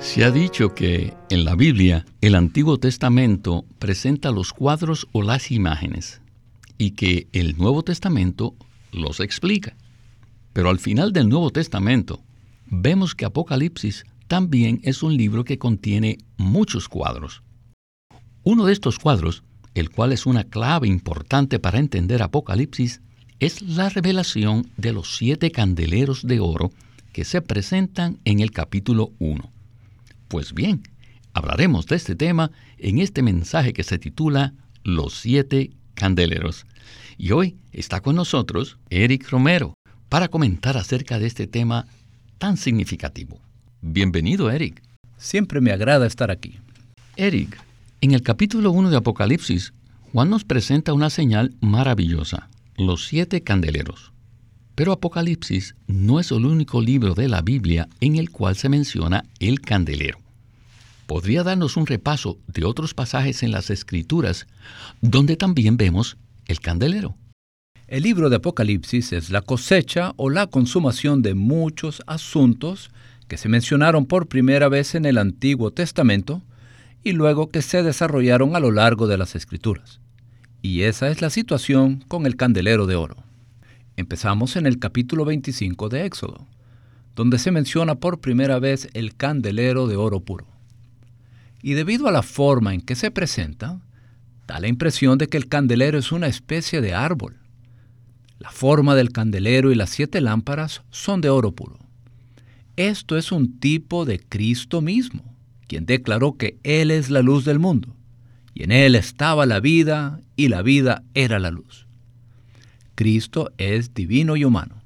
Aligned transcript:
Se 0.00 0.24
ha 0.24 0.30
dicho 0.30 0.74
que 0.74 1.14
en 1.28 1.44
la 1.44 1.54
Biblia 1.54 2.06
el 2.22 2.34
Antiguo 2.34 2.78
Testamento 2.78 3.66
presenta 3.78 4.30
los 4.30 4.54
cuadros 4.54 5.06
o 5.12 5.22
las 5.22 5.50
imágenes 5.50 6.22
y 6.78 6.92
que 6.92 7.28
el 7.32 7.58
Nuevo 7.58 7.82
Testamento 7.82 8.54
los 8.92 9.20
explica. 9.20 9.76
Pero 10.54 10.70
al 10.70 10.78
final 10.78 11.12
del 11.12 11.28
Nuevo 11.28 11.50
Testamento 11.50 12.22
vemos 12.66 13.14
que 13.14 13.26
Apocalipsis 13.26 14.04
también 14.26 14.80
es 14.84 15.02
un 15.02 15.16
libro 15.16 15.44
que 15.44 15.58
contiene 15.58 16.16
muchos 16.38 16.88
cuadros. 16.88 17.42
Uno 18.42 18.64
de 18.64 18.72
estos 18.72 18.98
cuadros, 18.98 19.42
el 19.74 19.90
cual 19.90 20.12
es 20.12 20.24
una 20.24 20.44
clave 20.44 20.88
importante 20.88 21.58
para 21.58 21.78
entender 21.78 22.22
Apocalipsis, 22.22 23.02
es 23.38 23.60
la 23.60 23.90
revelación 23.90 24.66
de 24.78 24.94
los 24.94 25.16
siete 25.16 25.52
candeleros 25.52 26.26
de 26.26 26.40
oro 26.40 26.72
que 27.12 27.24
se 27.24 27.42
presentan 27.42 28.18
en 28.24 28.40
el 28.40 28.50
capítulo 28.50 29.12
1. 29.18 29.59
Pues 30.30 30.54
bien, 30.54 30.84
hablaremos 31.34 31.88
de 31.88 31.96
este 31.96 32.14
tema 32.14 32.52
en 32.78 33.00
este 33.00 33.20
mensaje 33.20 33.72
que 33.72 33.82
se 33.82 33.98
titula 33.98 34.54
Los 34.84 35.14
siete 35.14 35.72
candeleros. 35.94 36.66
Y 37.18 37.32
hoy 37.32 37.56
está 37.72 38.00
con 38.00 38.14
nosotros 38.14 38.78
Eric 38.90 39.28
Romero 39.28 39.74
para 40.08 40.28
comentar 40.28 40.76
acerca 40.76 41.18
de 41.18 41.26
este 41.26 41.48
tema 41.48 41.88
tan 42.38 42.56
significativo. 42.56 43.40
Bienvenido, 43.80 44.52
Eric. 44.52 44.80
Siempre 45.18 45.60
me 45.60 45.72
agrada 45.72 46.06
estar 46.06 46.30
aquí. 46.30 46.60
Eric, 47.16 47.60
en 48.00 48.12
el 48.12 48.22
capítulo 48.22 48.70
1 48.70 48.90
de 48.90 48.98
Apocalipsis, 48.98 49.72
Juan 50.12 50.30
nos 50.30 50.44
presenta 50.44 50.92
una 50.92 51.10
señal 51.10 51.56
maravillosa, 51.60 52.48
los 52.76 53.04
siete 53.04 53.42
candeleros. 53.42 54.12
Pero 54.80 54.92
Apocalipsis 54.92 55.74
no 55.88 56.20
es 56.20 56.30
el 56.30 56.46
único 56.46 56.80
libro 56.80 57.12
de 57.12 57.28
la 57.28 57.42
Biblia 57.42 57.86
en 58.00 58.16
el 58.16 58.30
cual 58.30 58.56
se 58.56 58.70
menciona 58.70 59.26
el 59.38 59.60
candelero. 59.60 60.18
¿Podría 61.06 61.42
darnos 61.42 61.76
un 61.76 61.84
repaso 61.84 62.38
de 62.46 62.64
otros 62.64 62.94
pasajes 62.94 63.42
en 63.42 63.50
las 63.50 63.68
Escrituras 63.68 64.46
donde 65.02 65.36
también 65.36 65.76
vemos 65.76 66.16
el 66.46 66.60
candelero? 66.60 67.14
El 67.88 68.04
libro 68.04 68.30
de 68.30 68.36
Apocalipsis 68.36 69.12
es 69.12 69.28
la 69.28 69.42
cosecha 69.42 70.14
o 70.16 70.30
la 70.30 70.46
consumación 70.46 71.20
de 71.20 71.34
muchos 71.34 72.02
asuntos 72.06 72.90
que 73.28 73.36
se 73.36 73.50
mencionaron 73.50 74.06
por 74.06 74.28
primera 74.28 74.70
vez 74.70 74.94
en 74.94 75.04
el 75.04 75.18
Antiguo 75.18 75.72
Testamento 75.72 76.40
y 77.04 77.12
luego 77.12 77.50
que 77.50 77.60
se 77.60 77.82
desarrollaron 77.82 78.56
a 78.56 78.60
lo 78.60 78.70
largo 78.70 79.06
de 79.06 79.18
las 79.18 79.34
Escrituras. 79.34 80.00
Y 80.62 80.84
esa 80.84 81.10
es 81.10 81.20
la 81.20 81.28
situación 81.28 82.02
con 82.08 82.24
el 82.24 82.36
candelero 82.36 82.86
de 82.86 82.96
oro. 82.96 83.29
Empezamos 83.96 84.56
en 84.56 84.66
el 84.66 84.78
capítulo 84.78 85.24
25 85.24 85.88
de 85.88 86.06
Éxodo, 86.06 86.46
donde 87.16 87.38
se 87.38 87.50
menciona 87.50 87.96
por 87.96 88.20
primera 88.20 88.58
vez 88.58 88.88
el 88.94 89.14
candelero 89.16 89.86
de 89.86 89.96
oro 89.96 90.20
puro. 90.20 90.46
Y 91.62 91.74
debido 91.74 92.08
a 92.08 92.12
la 92.12 92.22
forma 92.22 92.72
en 92.72 92.80
que 92.80 92.94
se 92.94 93.10
presenta, 93.10 93.80
da 94.46 94.60
la 94.60 94.68
impresión 94.68 95.18
de 95.18 95.28
que 95.28 95.36
el 95.36 95.48
candelero 95.48 95.98
es 95.98 96.12
una 96.12 96.28
especie 96.28 96.80
de 96.80 96.94
árbol. 96.94 97.36
La 98.38 98.50
forma 98.50 98.94
del 98.94 99.12
candelero 99.12 99.70
y 99.70 99.74
las 99.74 99.90
siete 99.90 100.20
lámparas 100.20 100.82
son 100.90 101.20
de 101.20 101.28
oro 101.28 101.52
puro. 101.52 101.78
Esto 102.76 103.18
es 103.18 103.32
un 103.32 103.60
tipo 103.60 104.06
de 104.06 104.18
Cristo 104.18 104.80
mismo, 104.80 105.36
quien 105.66 105.84
declaró 105.84 106.38
que 106.38 106.58
Él 106.62 106.90
es 106.90 107.10
la 107.10 107.20
luz 107.20 107.44
del 107.44 107.58
mundo, 107.58 107.94
y 108.54 108.62
en 108.62 108.72
Él 108.72 108.94
estaba 108.94 109.44
la 109.44 109.60
vida, 109.60 110.20
y 110.36 110.48
la 110.48 110.62
vida 110.62 111.04
era 111.12 111.38
la 111.38 111.50
luz. 111.50 111.86
Cristo 113.00 113.50
es 113.56 113.94
divino 113.94 114.36
y 114.36 114.44
humano, 114.44 114.82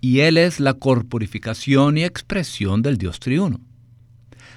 y 0.00 0.20
Él 0.20 0.38
es 0.38 0.60
la 0.60 0.74
corporificación 0.74 1.98
y 1.98 2.04
expresión 2.04 2.82
del 2.82 2.98
Dios 2.98 3.18
triuno. 3.18 3.58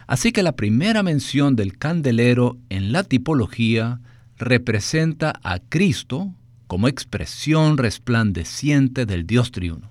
Así 0.06 0.32
que 0.32 0.44
la 0.44 0.56
primera 0.56 1.02
mención 1.02 1.56
del 1.56 1.80
candelero 1.80 2.60
en 2.70 2.92
la 2.92 3.02
tipología 3.04 4.02
representa 4.38 5.34
a 5.42 5.58
Cristo 5.58 6.36
como 6.68 6.88
expresión 6.88 7.80
resplandeciente 7.80 9.08
del 9.08 9.26
Dios 9.26 9.52
triuno. 9.52 9.90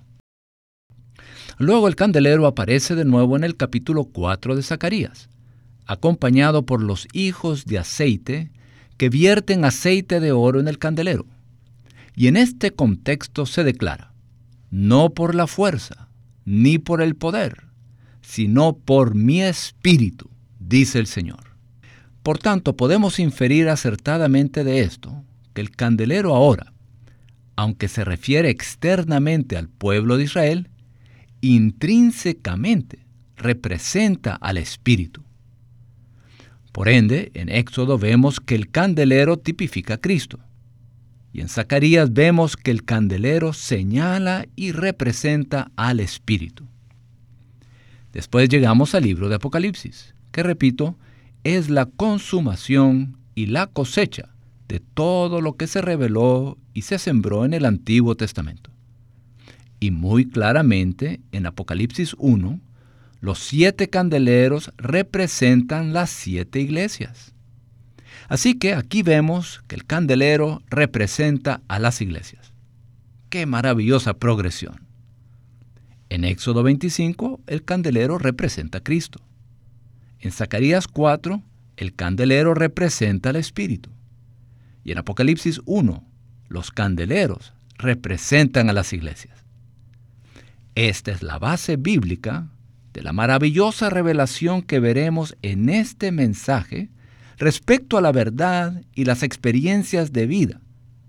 Luego 1.57 1.89
el 1.89 1.97
candelero 1.97 2.47
aparece 2.47 2.95
de 2.95 3.03
nuevo 3.03 3.35
en 3.35 3.43
el 3.43 3.57
capítulo 3.57 4.05
4 4.05 4.55
de 4.55 4.63
Zacarías, 4.63 5.27
acompañado 5.85 6.65
por 6.65 6.81
los 6.81 7.09
hijos 7.11 7.65
de 7.65 7.77
aceite 7.77 8.51
que 8.95 9.09
vierten 9.09 9.65
aceite 9.65 10.21
de 10.21 10.31
oro 10.31 10.61
en 10.61 10.69
el 10.69 10.77
candelero. 10.77 11.25
Y 12.15 12.27
en 12.27 12.37
este 12.37 12.71
contexto 12.71 13.45
se 13.45 13.63
declara, 13.63 14.13
no 14.71 15.09
por 15.09 15.35
la 15.35 15.47
fuerza, 15.47 16.09
ni 16.45 16.77
por 16.77 17.01
el 17.01 17.15
poder, 17.15 17.65
sino 18.21 18.77
por 18.77 19.15
mi 19.15 19.41
espíritu, 19.41 20.29
dice 20.59 20.99
el 20.99 21.07
Señor. 21.07 21.55
Por 22.23 22.39
tanto, 22.39 22.75
podemos 22.75 23.19
inferir 23.19 23.69
acertadamente 23.69 24.63
de 24.63 24.81
esto 24.81 25.23
que 25.53 25.61
el 25.61 25.71
candelero 25.71 26.35
ahora, 26.35 26.73
aunque 27.55 27.87
se 27.87 28.03
refiere 28.03 28.49
externamente 28.49 29.57
al 29.57 29.69
pueblo 29.69 30.17
de 30.17 30.23
Israel, 30.23 30.69
intrínsecamente 31.41 33.05
representa 33.37 34.35
al 34.35 34.57
Espíritu. 34.57 35.23
Por 36.71 36.89
ende, 36.89 37.31
en 37.35 37.49
Éxodo 37.49 37.97
vemos 37.97 38.39
que 38.39 38.55
el 38.55 38.69
candelero 38.69 39.37
tipifica 39.37 39.95
a 39.95 40.01
Cristo. 40.01 40.39
Y 41.35 41.41
en 41.41 41.49
Zacarías 41.49 42.13
vemos 42.13 42.55
que 42.55 42.71
el 42.71 42.85
candelero 42.85 43.51
señala 43.51 44.45
y 44.55 44.71
representa 44.71 45.69
al 45.75 45.99
Espíritu. 45.99 46.63
Después 48.13 48.47
llegamos 48.47 48.95
al 48.95 49.03
libro 49.03 49.27
de 49.27 49.35
Apocalipsis, 49.35 50.15
que 50.31 50.43
repito, 50.43 50.95
es 51.43 51.69
la 51.69 51.87
consumación 51.87 53.17
y 53.35 53.47
la 53.47 53.67
cosecha 53.67 54.29
de 54.69 54.79
todo 54.79 55.41
lo 55.41 55.57
que 55.57 55.67
se 55.67 55.81
reveló 55.81 56.57
y 56.73 56.83
se 56.83 56.99
sembró 56.99 57.43
en 57.43 57.53
el 57.53 57.65
Antiguo 57.65 58.15
Testamento. 58.15 58.69
Y 59.81 59.91
muy 59.91 60.29
claramente 60.29 61.19
en 61.33 61.47
Apocalipsis 61.47 62.15
1, 62.17 62.61
los 63.19 63.39
siete 63.39 63.89
candeleros 63.89 64.71
representan 64.77 65.91
las 65.91 66.11
siete 66.11 66.61
iglesias. 66.61 67.34
Así 68.27 68.55
que 68.55 68.73
aquí 68.73 69.03
vemos 69.03 69.61
que 69.67 69.75
el 69.75 69.85
candelero 69.85 70.61
representa 70.69 71.61
a 71.67 71.79
las 71.79 72.01
iglesias. 72.01 72.53
¡Qué 73.29 73.45
maravillosa 73.45 74.15
progresión! 74.15 74.85
En 76.09 76.23
Éxodo 76.23 76.63
25, 76.63 77.41
el 77.47 77.63
candelero 77.63 78.17
representa 78.17 78.77
a 78.79 78.83
Cristo. 78.83 79.19
En 80.19 80.31
Zacarías 80.31 80.87
4, 80.87 81.41
el 81.77 81.93
candelero 81.93 82.53
representa 82.53 83.29
al 83.29 83.35
Espíritu. 83.35 83.89
Y 84.83 84.91
en 84.91 84.99
Apocalipsis 84.99 85.61
1, 85.65 86.03
los 86.47 86.71
candeleros 86.71 87.53
representan 87.77 88.69
a 88.69 88.73
las 88.73 88.93
iglesias. 88.93 89.45
Esta 90.75 91.11
es 91.11 91.23
la 91.23 91.39
base 91.39 91.77
bíblica 91.77 92.49
de 92.93 93.01
la 93.01 93.13
maravillosa 93.13 93.89
revelación 93.89 94.61
que 94.61 94.79
veremos 94.79 95.35
en 95.41 95.69
este 95.69 96.11
mensaje 96.11 96.89
respecto 97.37 97.97
a 97.97 98.01
la 98.01 98.11
verdad 98.11 98.83
y 98.93 99.05
las 99.05 99.23
experiencias 99.23 100.13
de 100.13 100.27
vida 100.27 100.61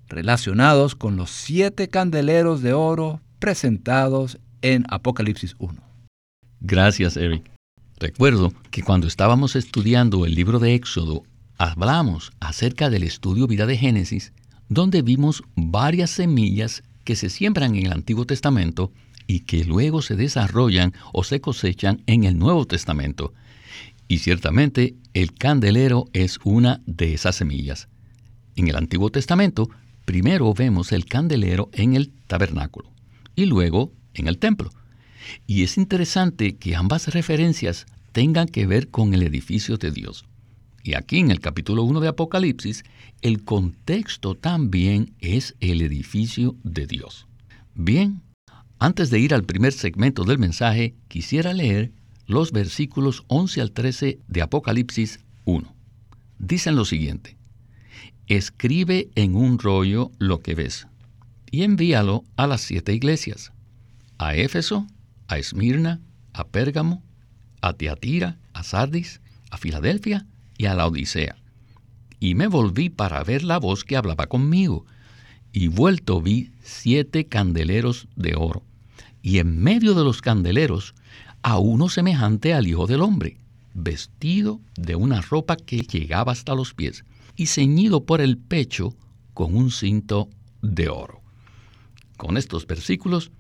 relacionados 0.08 0.94
con 0.94 1.16
los 1.16 1.30
siete 1.30 1.88
candeleros 1.88 2.62
de 2.62 2.72
oro 2.72 3.20
presentados 3.38 4.38
en 4.62 4.84
Apocalipsis 4.88 5.56
1. 5.58 5.74
Gracias, 6.60 7.16
Eric. 7.16 7.50
Recuerdo 7.98 8.52
que 8.70 8.82
cuando 8.82 9.06
estábamos 9.06 9.56
estudiando 9.56 10.26
el 10.26 10.34
libro 10.34 10.58
de 10.58 10.74
Éxodo, 10.74 11.22
hablamos 11.56 12.32
acerca 12.40 12.90
del 12.90 13.02
estudio 13.02 13.46
vida 13.46 13.66
de 13.66 13.76
Génesis, 13.76 14.32
donde 14.68 15.02
vimos 15.02 15.42
varias 15.54 16.10
semillas 16.10 16.82
que 17.04 17.16
se 17.16 17.30
siembran 17.30 17.76
en 17.76 17.86
el 17.86 17.92
Antiguo 17.92 18.26
Testamento 18.26 18.92
y 19.26 19.40
que 19.40 19.64
luego 19.64 20.02
se 20.02 20.16
desarrollan 20.16 20.92
o 21.12 21.24
se 21.24 21.40
cosechan 21.40 22.02
en 22.06 22.24
el 22.24 22.38
Nuevo 22.38 22.66
Testamento. 22.66 23.32
Y 24.08 24.18
ciertamente 24.18 24.96
el 25.14 25.34
candelero 25.34 26.06
es 26.12 26.38
una 26.44 26.82
de 26.86 27.14
esas 27.14 27.36
semillas. 27.36 27.88
En 28.54 28.68
el 28.68 28.76
Antiguo 28.76 29.10
Testamento, 29.10 29.68
primero 30.04 30.52
vemos 30.54 30.92
el 30.92 31.06
candelero 31.06 31.68
en 31.72 31.94
el 31.94 32.12
tabernáculo 32.26 32.92
y 33.34 33.46
luego 33.46 33.92
en 34.14 34.28
el 34.28 34.38
templo. 34.38 34.70
Y 35.46 35.62
es 35.64 35.76
interesante 35.76 36.56
que 36.56 36.76
ambas 36.76 37.08
referencias 37.08 37.86
tengan 38.12 38.48
que 38.48 38.66
ver 38.66 38.88
con 38.88 39.12
el 39.12 39.22
edificio 39.22 39.76
de 39.76 39.90
Dios. 39.90 40.24
Y 40.82 40.94
aquí 40.94 41.18
en 41.18 41.32
el 41.32 41.40
capítulo 41.40 41.82
1 41.82 42.00
de 42.00 42.08
Apocalipsis, 42.08 42.84
el 43.20 43.44
contexto 43.44 44.36
también 44.36 45.14
es 45.20 45.56
el 45.60 45.82
edificio 45.82 46.56
de 46.62 46.86
Dios. 46.86 47.26
Bien, 47.74 48.22
antes 48.78 49.10
de 49.10 49.18
ir 49.18 49.34
al 49.34 49.44
primer 49.44 49.72
segmento 49.72 50.24
del 50.24 50.38
mensaje, 50.38 50.94
quisiera 51.08 51.52
leer 51.52 51.92
los 52.26 52.52
versículos 52.52 53.24
11 53.28 53.60
al 53.60 53.72
13 53.72 54.20
de 54.26 54.42
Apocalipsis 54.42 55.20
1. 55.44 55.74
Dicen 56.38 56.76
lo 56.76 56.84
siguiente, 56.84 57.36
escribe 58.26 59.08
en 59.14 59.36
un 59.36 59.58
rollo 59.58 60.10
lo 60.18 60.40
que 60.40 60.54
ves 60.54 60.86
y 61.50 61.62
envíalo 61.62 62.24
a 62.36 62.46
las 62.46 62.60
siete 62.60 62.92
iglesias, 62.92 63.52
a 64.18 64.34
Éfeso, 64.34 64.86
a 65.28 65.38
Esmirna, 65.38 66.00
a 66.32 66.46
Pérgamo, 66.48 67.02
a 67.62 67.72
Teatira, 67.72 68.38
a 68.52 68.62
Sardis, 68.62 69.20
a 69.50 69.56
Filadelfia 69.56 70.26
y 70.58 70.66
a 70.66 70.74
la 70.74 70.86
Odisea. 70.86 71.36
Y 72.18 72.34
me 72.34 72.48
volví 72.48 72.90
para 72.90 73.22
ver 73.22 73.44
la 73.44 73.58
voz 73.58 73.84
que 73.84 73.96
hablaba 73.96 74.26
conmigo, 74.26 74.84
y 75.52 75.68
vuelto 75.68 76.20
vi 76.20 76.50
siete 76.62 77.26
candeleros 77.26 78.08
de 78.16 78.34
oro, 78.36 78.62
y 79.22 79.38
en 79.38 79.58
medio 79.58 79.94
de 79.94 80.04
los 80.04 80.20
candeleros 80.20 80.94
a 81.46 81.60
uno 81.60 81.88
semejante 81.88 82.54
al 82.54 82.66
Hijo 82.66 82.88
del 82.88 83.02
Hombre, 83.02 83.36
vestido 83.72 84.58
de 84.74 84.96
una 84.96 85.20
ropa 85.20 85.54
que 85.54 85.82
llegaba 85.82 86.32
hasta 86.32 86.56
los 86.56 86.74
pies, 86.74 87.04
y 87.36 87.46
ceñido 87.46 88.02
por 88.02 88.20
el 88.20 88.36
pecho 88.36 88.96
con 89.32 89.54
un 89.54 89.70
cinto 89.70 90.28
de 90.60 90.88
oro. 90.88 91.20
Con 92.16 92.36
estos 92.36 92.66
versículos, 92.66 93.30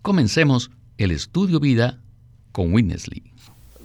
comencemos 0.00 0.70
el 0.96 1.10
estudio 1.10 1.60
vida 1.60 2.00
con 2.52 2.72
Winnesley. 2.72 3.30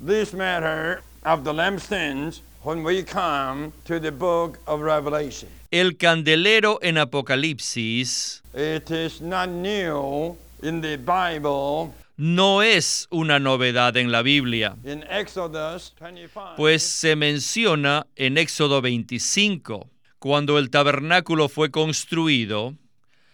This 0.08 0.34
matter 0.34 1.02
of 1.26 1.44
the 1.44 1.52
lampstands 1.52 2.44
when 2.64 2.82
we 2.82 3.04
come 3.04 3.74
to 3.84 4.00
the 4.00 4.12
book 4.12 4.58
of 4.68 4.84
Revelation. 4.84 5.50
El 5.72 5.98
candelero 5.98 6.80
en 6.82 6.98
Apocalipsis 6.98 8.42
It 8.54 8.90
is 8.90 9.20
not 9.20 9.50
new 9.50 10.38
in 10.64 10.80
the 10.80 10.96
Bible. 10.96 11.94
No 12.18 12.64
es 12.64 13.08
una 13.10 13.40
novedad 13.40 13.98
en 13.98 14.12
la 14.12 14.22
Biblia, 14.22 14.78
In 14.86 15.04
Exodus 15.10 15.94
25, 16.00 16.54
pues 16.56 16.84
se 16.84 17.16
menciona 17.16 18.08
en 18.16 18.38
Éxodo 18.38 18.82
25, 18.82 19.90
cuando 20.20 20.58
el 20.58 20.70
tabernáculo 20.70 21.50
fue 21.50 21.72
construido, 21.72 22.76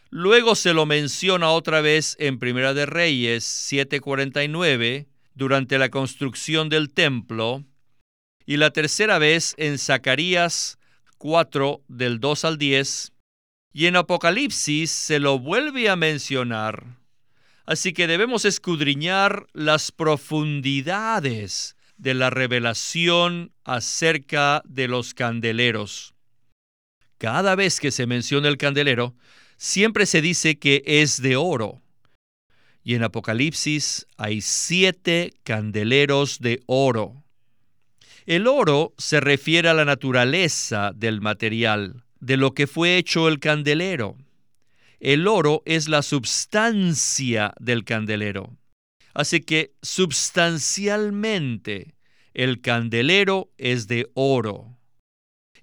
luego 0.10 0.56
se 0.56 0.74
lo 0.74 0.86
menciona 0.86 1.51
otra 1.51 1.81
vez 1.81 2.16
en 2.19 2.39
Primera 2.39 2.74
de 2.74 2.86
Reyes 2.86 3.44
7:49, 3.45 5.07
durante 5.36 5.78
la 5.78 5.89
construcción 5.89 6.69
del 6.69 6.92
templo, 6.92 7.63
y 8.45 8.57
la 8.57 8.72
tercera 8.72 9.19
vez 9.19 9.54
en 9.57 9.78
Zacarías 9.78 10.80
4 11.19 11.83
del 11.88 12.19
2 12.19 12.45
al 12.45 12.57
10, 12.57 13.13
y 13.74 13.86
en 13.86 13.95
Apocalipsis 13.95 14.89
se 14.89 15.19
lo 15.19 15.38
vuelve 15.38 15.88
a 15.88 15.95
mencionar. 15.95 17.00
Así 17.65 17.93
que 17.93 18.07
debemos 18.07 18.45
escudriñar 18.45 19.47
las 19.53 19.91
profundidades 19.91 21.75
de 21.97 22.13
la 22.15 22.29
revelación 22.29 23.51
acerca 23.63 24.63
de 24.65 24.87
los 24.87 25.13
candeleros. 25.13 26.15
Cada 27.19 27.55
vez 27.55 27.79
que 27.79 27.91
se 27.91 28.07
menciona 28.07 28.47
el 28.47 28.57
candelero, 28.57 29.15
siempre 29.57 30.07
se 30.07 30.21
dice 30.21 30.57
que 30.57 30.81
es 30.85 31.21
de 31.21 31.35
oro. 31.35 31.81
Y 32.83 32.95
en 32.95 33.03
Apocalipsis 33.03 34.07
hay 34.17 34.41
siete 34.41 35.31
candeleros 35.43 36.39
de 36.39 36.63
oro. 36.65 37.23
El 38.25 38.47
oro 38.47 38.95
se 38.97 39.19
refiere 39.19 39.69
a 39.69 39.75
la 39.75 39.85
naturaleza 39.85 40.91
del 40.95 41.21
material, 41.21 42.03
de 42.19 42.37
lo 42.37 42.55
que 42.55 42.65
fue 42.65 42.97
hecho 42.97 43.27
el 43.27 43.39
candelero. 43.39 44.17
El 45.01 45.27
oro 45.27 45.62
es 45.65 45.89
la 45.89 46.03
substancia 46.03 47.53
del 47.59 47.83
candelero. 47.86 48.56
Así 49.15 49.42
que 49.42 49.74
substancialmente 49.81 51.95
el 52.36 52.62
candelero 52.62 53.51
es 53.57 53.88
de 53.88 54.12
oro. 54.13 54.77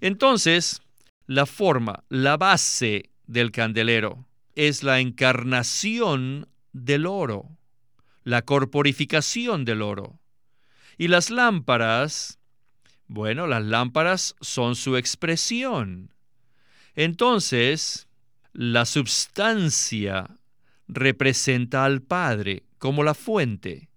Entonces, 0.01 0.81
la 1.25 1.45
forma, 1.45 2.03
la 2.09 2.35
base 2.35 3.11
del 3.27 3.51
candelero 3.51 4.27
es 4.55 4.83
la 4.83 4.99
encarnación 4.99 6.49
del 6.73 7.05
oro, 7.05 7.57
la 8.25 8.41
corporificación 8.41 9.63
del 9.63 9.81
oro. 9.81 10.19
Y 10.97 11.07
las 11.07 11.29
lámparas, 11.29 12.39
bueno, 13.07 13.47
las 13.47 13.63
lámparas 13.63 14.35
son 14.41 14.75
su 14.75 14.97
expresión. 14.97 16.13
Entonces, 16.93 18.08
la 18.53 18.85
substancia 18.85 20.37
representa 20.87 21.85
al 21.85 22.01
Padre 22.01 22.63
como 22.77 23.03
la 23.03 23.13
fuente 23.13 23.89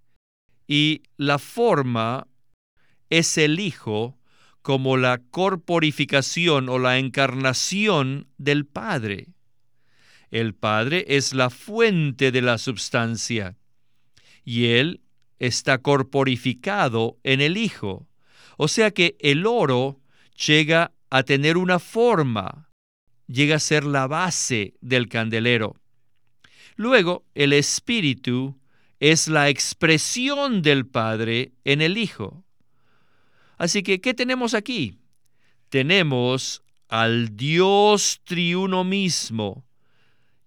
y 0.66 1.02
la 1.16 1.38
forma 1.38 2.26
es 3.10 3.38
el 3.38 3.60
Hijo 3.60 4.18
como 4.62 4.96
la 4.96 5.18
corporificación 5.18 6.68
o 6.68 6.78
la 6.78 6.98
encarnación 6.98 8.28
del 8.38 8.64
Padre. 8.64 9.28
El 10.30 10.54
Padre 10.54 11.04
es 11.08 11.34
la 11.34 11.50
fuente 11.50 12.30
de 12.32 12.42
la 12.42 12.58
substancia 12.58 13.56
y 14.44 14.66
Él 14.66 15.02
está 15.38 15.78
corporificado 15.78 17.18
en 17.22 17.40
el 17.40 17.56
Hijo. 17.56 18.06
O 18.56 18.68
sea 18.68 18.92
que 18.92 19.16
el 19.18 19.46
oro 19.46 20.00
llega 20.46 20.92
a 21.10 21.22
tener 21.24 21.56
una 21.56 21.78
forma, 21.78 22.70
llega 23.26 23.56
a 23.56 23.60
ser 23.60 23.84
la 23.84 24.06
base 24.06 24.74
del 24.80 25.08
candelero. 25.08 25.76
Luego, 26.76 27.24
el 27.34 27.52
Espíritu 27.52 28.58
es 29.00 29.28
la 29.28 29.48
expresión 29.48 30.62
del 30.62 30.86
Padre 30.86 31.52
en 31.64 31.82
el 31.82 31.98
Hijo. 31.98 32.44
Así 33.58 33.82
que, 33.82 34.00
¿qué 34.00 34.14
tenemos 34.14 34.54
aquí? 34.54 34.98
Tenemos 35.68 36.62
al 36.88 37.36
Dios 37.36 38.20
triuno 38.24 38.84
mismo, 38.84 39.64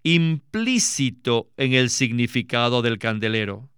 implícito 0.04 1.50
en 1.58 1.74
el 1.74 1.90
significado 1.90 2.82
del 2.82 3.00
candelero. 3.00 3.70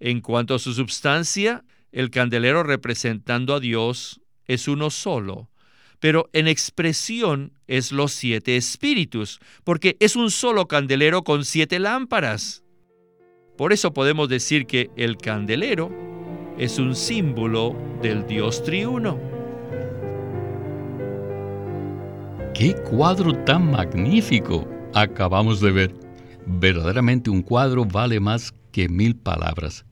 En 0.00 0.20
cuanto 0.20 0.54
a 0.54 0.58
su 0.58 0.74
substancia, 0.74 1.64
el 1.92 2.10
candelero 2.10 2.62
representando 2.62 3.54
a 3.54 3.60
Dios 3.60 4.20
es 4.46 4.68
uno 4.68 4.90
solo, 4.90 5.48
pero 6.04 6.28
en 6.34 6.48
expresión 6.48 7.54
es 7.66 7.90
los 7.90 8.12
siete 8.12 8.58
espíritus, 8.58 9.40
porque 9.64 9.96
es 10.00 10.16
un 10.16 10.30
solo 10.30 10.68
candelero 10.68 11.24
con 11.24 11.46
siete 11.46 11.78
lámparas. 11.78 12.62
Por 13.56 13.72
eso 13.72 13.94
podemos 13.94 14.28
decir 14.28 14.66
que 14.66 14.90
el 14.96 15.16
candelero 15.16 15.90
es 16.58 16.78
un 16.78 16.94
símbolo 16.94 17.74
del 18.02 18.26
Dios 18.26 18.62
triuno. 18.64 19.18
¡Qué 22.52 22.74
cuadro 22.74 23.32
tan 23.46 23.70
magnífico 23.70 24.68
acabamos 24.92 25.58
de 25.62 25.72
ver! 25.72 25.94
Verdaderamente 26.44 27.30
un 27.30 27.40
cuadro 27.40 27.86
vale 27.86 28.20
más 28.20 28.52
que 28.72 28.90
mil 28.90 29.16
palabras. 29.16 29.86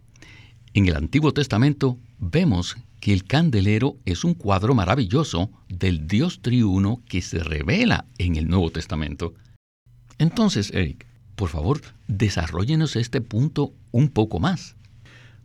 En 0.75 0.89
el 0.89 0.95
Antiguo 0.95 1.33
Testamento 1.33 1.97
vemos 2.19 2.77
que 3.03 3.13
el 3.13 3.25
candelero 3.25 3.97
es 4.05 4.23
un 4.23 4.33
cuadro 4.33 4.77
maravilloso 4.77 5.51
del 5.69 6.07
Dios 6.07 6.41
triuno 6.41 7.03
que 7.09 7.21
se 7.21 7.41
revela 7.41 8.07
en 8.17 8.37
el 8.37 8.47
Nuevo 8.47 8.71
Testamento. 8.71 9.35
Entonces, 10.19 10.71
Eric, 10.71 11.05
por 11.35 11.49
favor, 11.49 11.81
desarrollenos 12.07 12.95
este 12.95 13.21
punto 13.21 13.75
un 13.91 14.09
poco 14.09 14.39
más. 14.39 14.77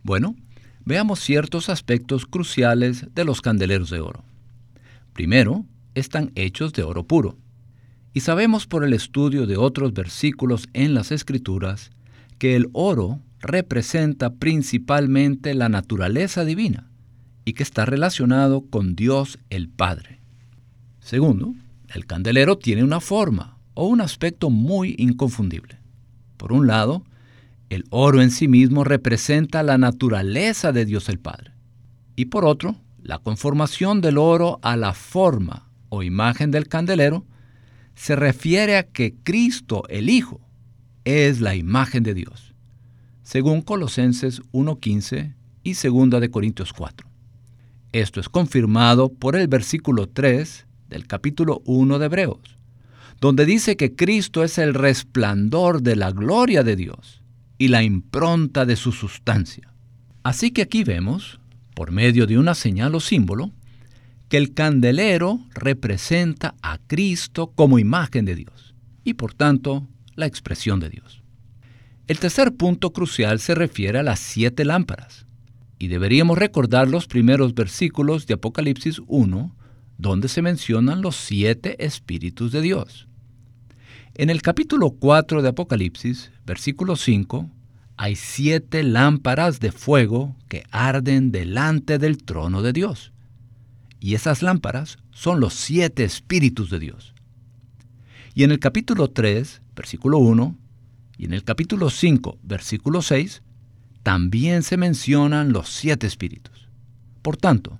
Bueno, 0.04 0.36
veamos 0.84 1.18
ciertos 1.18 1.68
aspectos 1.68 2.26
cruciales 2.26 3.12
de 3.12 3.24
los 3.24 3.40
candeleros 3.40 3.90
de 3.90 4.02
oro. 4.02 4.22
Primero, 5.12 5.66
están 5.96 6.30
hechos 6.36 6.72
de 6.74 6.84
oro 6.84 7.08
puro. 7.08 7.38
Y 8.14 8.20
sabemos 8.20 8.68
por 8.68 8.84
el 8.84 8.92
estudio 8.92 9.48
de 9.48 9.56
otros 9.56 9.92
versículos 9.94 10.68
en 10.74 10.94
las 10.94 11.10
Escrituras 11.10 11.90
que 12.38 12.54
el 12.54 12.68
oro 12.72 13.18
representa 13.40 14.34
principalmente 14.34 15.54
la 15.54 15.68
naturaleza 15.68 16.44
divina 16.44 16.87
y 17.48 17.54
que 17.54 17.62
está 17.62 17.86
relacionado 17.86 18.60
con 18.60 18.94
Dios 18.94 19.38
el 19.48 19.70
Padre. 19.70 20.20
Segundo, 21.00 21.54
el 21.94 22.04
candelero 22.04 22.58
tiene 22.58 22.84
una 22.84 23.00
forma 23.00 23.56
o 23.72 23.86
un 23.86 24.02
aspecto 24.02 24.50
muy 24.50 24.94
inconfundible. 24.98 25.78
Por 26.36 26.52
un 26.52 26.66
lado, 26.66 27.04
el 27.70 27.86
oro 27.88 28.20
en 28.20 28.32
sí 28.32 28.48
mismo 28.48 28.84
representa 28.84 29.62
la 29.62 29.78
naturaleza 29.78 30.72
de 30.72 30.84
Dios 30.84 31.08
el 31.08 31.20
Padre. 31.20 31.52
Y 32.16 32.26
por 32.26 32.44
otro, 32.44 32.76
la 33.02 33.18
conformación 33.18 34.02
del 34.02 34.18
oro 34.18 34.58
a 34.60 34.76
la 34.76 34.92
forma 34.92 35.70
o 35.88 36.02
imagen 36.02 36.50
del 36.50 36.68
candelero 36.68 37.24
se 37.94 38.14
refiere 38.14 38.76
a 38.76 38.82
que 38.82 39.14
Cristo 39.22 39.84
el 39.88 40.10
Hijo 40.10 40.42
es 41.06 41.40
la 41.40 41.54
imagen 41.54 42.02
de 42.02 42.12
Dios, 42.12 42.52
según 43.22 43.62
Colosenses 43.62 44.42
1.15 44.52 45.34
y 45.62 45.72
2 45.72 46.20
de 46.20 46.30
Corintios 46.30 46.74
4. 46.74 47.07
Esto 47.92 48.20
es 48.20 48.28
confirmado 48.28 49.08
por 49.08 49.34
el 49.34 49.48
versículo 49.48 50.08
3 50.08 50.66
del 50.90 51.06
capítulo 51.06 51.62
1 51.64 51.98
de 51.98 52.06
Hebreos, 52.06 52.58
donde 53.18 53.46
dice 53.46 53.78
que 53.78 53.94
Cristo 53.94 54.44
es 54.44 54.58
el 54.58 54.74
resplandor 54.74 55.82
de 55.82 55.96
la 55.96 56.10
gloria 56.12 56.62
de 56.62 56.76
Dios 56.76 57.22
y 57.56 57.68
la 57.68 57.82
impronta 57.82 58.66
de 58.66 58.76
su 58.76 58.92
sustancia. 58.92 59.72
Así 60.22 60.50
que 60.50 60.62
aquí 60.62 60.84
vemos, 60.84 61.40
por 61.74 61.90
medio 61.90 62.26
de 62.26 62.36
una 62.36 62.54
señal 62.54 62.94
o 62.94 63.00
símbolo, 63.00 63.52
que 64.28 64.36
el 64.36 64.52
candelero 64.52 65.40
representa 65.54 66.54
a 66.60 66.76
Cristo 66.86 67.52
como 67.54 67.78
imagen 67.78 68.26
de 68.26 68.34
Dios 68.34 68.74
y 69.02 69.14
por 69.14 69.32
tanto 69.32 69.88
la 70.14 70.26
expresión 70.26 70.78
de 70.78 70.90
Dios. 70.90 71.22
El 72.06 72.18
tercer 72.18 72.54
punto 72.54 72.92
crucial 72.92 73.40
se 73.40 73.54
refiere 73.54 73.98
a 73.98 74.02
las 74.02 74.18
siete 74.18 74.66
lámparas 74.66 75.26
y 75.78 75.88
deberíamos 75.88 76.38
recordar 76.38 76.88
los 76.88 77.06
primeros 77.06 77.54
versículos 77.54 78.26
de 78.26 78.34
Apocalipsis 78.34 79.00
1 79.06 79.54
donde 79.98 80.28
se 80.28 80.42
mencionan 80.42 81.02
los 81.02 81.16
siete 81.16 81.84
espíritus 81.84 82.52
de 82.52 82.62
Dios. 82.62 83.08
En 84.14 84.30
el 84.30 84.42
capítulo 84.42 84.90
4 84.90 85.42
de 85.42 85.48
Apocalipsis, 85.48 86.30
versículo 86.46 86.96
5, 86.96 87.50
hay 87.96 88.14
siete 88.14 88.84
lámparas 88.84 89.58
de 89.58 89.72
fuego 89.72 90.36
que 90.48 90.64
arden 90.70 91.32
delante 91.32 91.98
del 91.98 92.18
trono 92.18 92.62
de 92.62 92.72
Dios. 92.72 93.12
Y 94.00 94.14
esas 94.14 94.42
lámparas 94.42 94.98
son 95.10 95.40
los 95.40 95.54
siete 95.54 96.04
espíritus 96.04 96.70
de 96.70 96.78
Dios. 96.78 97.14
Y 98.34 98.44
en 98.44 98.52
el 98.52 98.60
capítulo 98.60 99.10
3, 99.10 99.62
versículo 99.74 100.18
1, 100.18 100.56
y 101.18 101.24
en 101.24 101.32
el 101.32 101.42
capítulo 101.42 101.90
5, 101.90 102.38
versículo 102.44 103.02
6, 103.02 103.42
también 104.08 104.62
se 104.62 104.78
mencionan 104.78 105.52
los 105.52 105.68
siete 105.68 106.06
espíritus. 106.06 106.66
Por 107.20 107.36
tanto, 107.36 107.78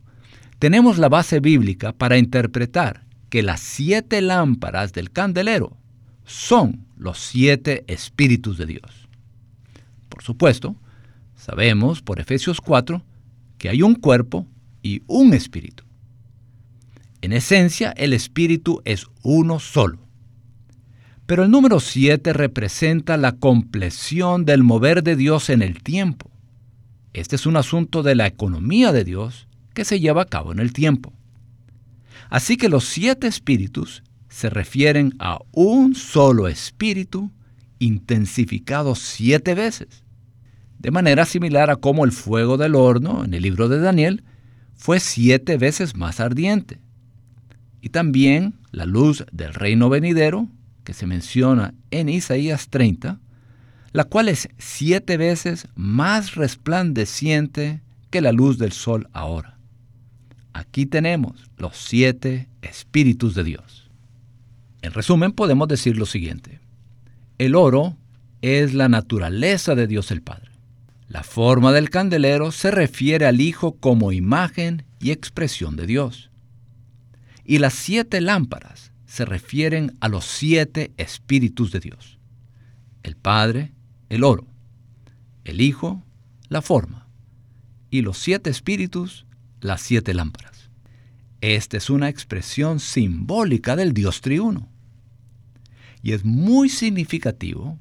tenemos 0.59 0.99
la 0.99 1.09
base 1.09 1.41
bíblica 1.41 1.95
para 1.95 2.19
interpretar 2.19 3.07
que 3.31 3.43
las 3.43 3.61
siete 3.61 4.21
lámparas 4.21 4.93
del 4.93 5.11
candelero 5.11 5.79
son 6.27 6.85
los 6.99 7.17
siete 7.17 7.83
espíritus 7.87 8.59
de 8.59 8.67
Dios. 8.67 9.09
Por 10.11 10.23
supuesto, 10.23 10.77
sabemos 11.35 12.03
por 12.03 12.21
Efesios 12.21 12.61
4 12.61 13.03
que 13.57 13.71
hay 13.71 13.81
un 13.81 13.95
cuerpo 13.95 14.47
y 14.83 15.01
un 15.07 15.33
espíritu. 15.33 15.85
En 17.23 17.33
esencia, 17.33 17.93
el 17.93 18.13
espíritu 18.13 18.83
es 18.85 19.07
uno 19.23 19.61
solo. 19.61 20.07
Pero 21.29 21.45
el 21.45 21.51
número 21.51 21.79
7 21.79 22.33
representa 22.33 23.19
la 23.19 23.33
compleción 23.33 24.47
del 24.47 24.63
mover 24.63 25.03
de 25.03 25.15
Dios 25.15 25.51
en 25.51 25.61
el 25.61 25.83
tiempo. 25.83 26.31
Este 27.13 27.37
es 27.37 27.45
un 27.45 27.59
asunto 27.59 28.03
de 28.03 28.15
la 28.15 28.27
economía 28.27 28.93
de 28.93 29.05
Dios 29.05 29.47
que 29.75 29.85
se 29.85 30.01
lleva 30.01 30.23
a 30.23 30.25
cabo 30.25 30.53
en 30.53 30.59
el 30.59 30.73
tiempo. 30.73 31.13
Así 32.31 32.57
que 32.57 32.71
los 32.71 32.85
siete 32.85 33.27
espíritus 33.27 34.03
se 34.31 34.49
refieren 34.49 35.17
a 35.19 35.39
un 35.53 35.95
solo 35.95 36.49
espíritu 36.49 37.31
intensificado 37.79 38.95
siete 38.95 39.55
veces, 39.55 40.03
de 40.79 40.91
manera 40.91 41.27
similar 41.27 41.69
a 41.69 41.77
como 41.77 42.07
el 42.07 42.13
fuego 42.13 42.57
del 42.57 42.75
horno 42.75 43.23
en 43.23 43.35
el 43.35 43.43
libro 43.43 43.69
de 43.69 43.81
Daniel 43.81 44.25
fue 44.77 44.99
siete 44.99 45.59
veces 45.59 45.95
más 45.95 46.21
ardiente 46.21 46.81
y 47.83 47.91
también 47.91 48.55
la 48.71 48.87
luz 48.87 49.27
del 49.31 49.53
reino 49.53 49.91
venidero, 49.91 50.49
que 50.89 50.95
se 50.95 51.07
menciona 51.07 51.75
en 51.91 52.09
Isaías 52.09 52.71
30, 52.71 53.21
la 53.93 54.05
cual 54.05 54.31
es 54.31 54.49
siete 54.57 55.19
veces 55.19 55.69
más 55.75 56.35
resplandeciente 56.35 57.83
que 58.09 58.23
la 58.23 58.33
luz 58.33 58.57
del 58.57 58.73
sol 58.73 59.07
ahora. 59.13 59.59
Aquí 60.55 60.87
tenemos 60.87 61.51
los 61.59 61.77
siete 61.77 62.49
espíritus 62.63 63.35
de 63.35 63.45
Dios. 63.45 63.91
En 64.81 64.95
resumen, 64.95 65.33
podemos 65.33 65.69
decir 65.69 65.99
lo 65.99 66.07
siguiente. 66.07 66.59
El 67.37 67.55
oro 67.55 67.99
es 68.41 68.73
la 68.73 68.89
naturaleza 68.89 69.75
de 69.75 69.89
Dios 69.89 70.11
el 70.11 70.23
Padre. 70.23 70.53
La 71.07 71.23
forma 71.23 71.71
del 71.71 71.91
candelero 71.91 72.51
se 72.51 72.71
refiere 72.71 73.27
al 73.27 73.43
Hijo 73.43 73.77
como 73.77 74.11
imagen 74.11 74.87
y 75.01 75.11
expresión 75.11 75.77
de 75.77 75.87
Dios. 75.87 76.31
Y 77.45 77.59
las 77.59 77.75
siete 77.75 78.23
lámparas 78.23 78.88
se 79.09 79.25
refieren 79.25 79.97
a 80.01 80.09
los 80.09 80.27
siete 80.27 80.93
espíritus 80.99 81.73
de 81.73 81.81
Dios. 81.81 82.19
El 83.03 83.17
Padre, 83.17 83.73
el 84.11 84.23
oro, 84.23 84.47
el 85.45 85.63
Hijo, 85.63 86.05
la 86.49 86.61
forma, 86.61 87.09
y 87.91 88.03
los 88.03 88.19
siete 88.19 88.51
espíritus, 88.51 89.25
las 89.61 89.81
siete 89.81 90.13
lámparas. 90.13 90.69
Esta 91.41 91.79
es 91.79 91.89
una 91.89 92.11
expresión 92.11 92.81
simbólica 92.81 93.77
del 93.77 93.95
Dios 93.95 94.21
triuno. 94.21 94.69
Y 96.03 96.13
es 96.13 96.25
muy 96.25 96.69
significativo 96.69 97.79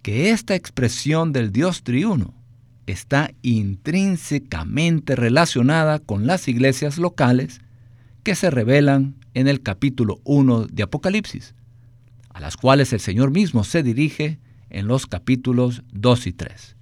que 0.00 0.30
esta 0.30 0.54
expresión 0.54 1.32
del 1.32 1.52
Dios 1.52 1.82
triuno 1.82 2.32
está 2.86 3.30
intrínsecamente 3.42 5.16
relacionada 5.16 5.98
con 5.98 6.26
las 6.26 6.48
iglesias 6.48 6.96
locales 6.96 7.60
que 8.22 8.34
se 8.34 8.50
revelan 8.50 9.16
en 9.34 9.48
el 9.48 9.62
capítulo 9.62 10.20
1 10.24 10.66
de 10.66 10.82
Apocalipsis, 10.82 11.54
a 12.30 12.40
las 12.40 12.56
cuales 12.56 12.92
el 12.92 13.00
Señor 13.00 13.30
mismo 13.30 13.64
se 13.64 13.82
dirige 13.82 14.38
en 14.70 14.86
los 14.86 15.06
capítulos 15.06 15.82
2 15.92 16.26
y 16.28 16.32
3. 16.32 16.76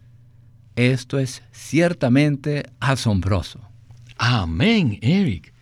Esto 0.76 1.18
es 1.18 1.42
ciertamente 1.52 2.64
asombroso. 2.78 3.60
Amén, 4.16 4.98
Eric. 5.00 5.52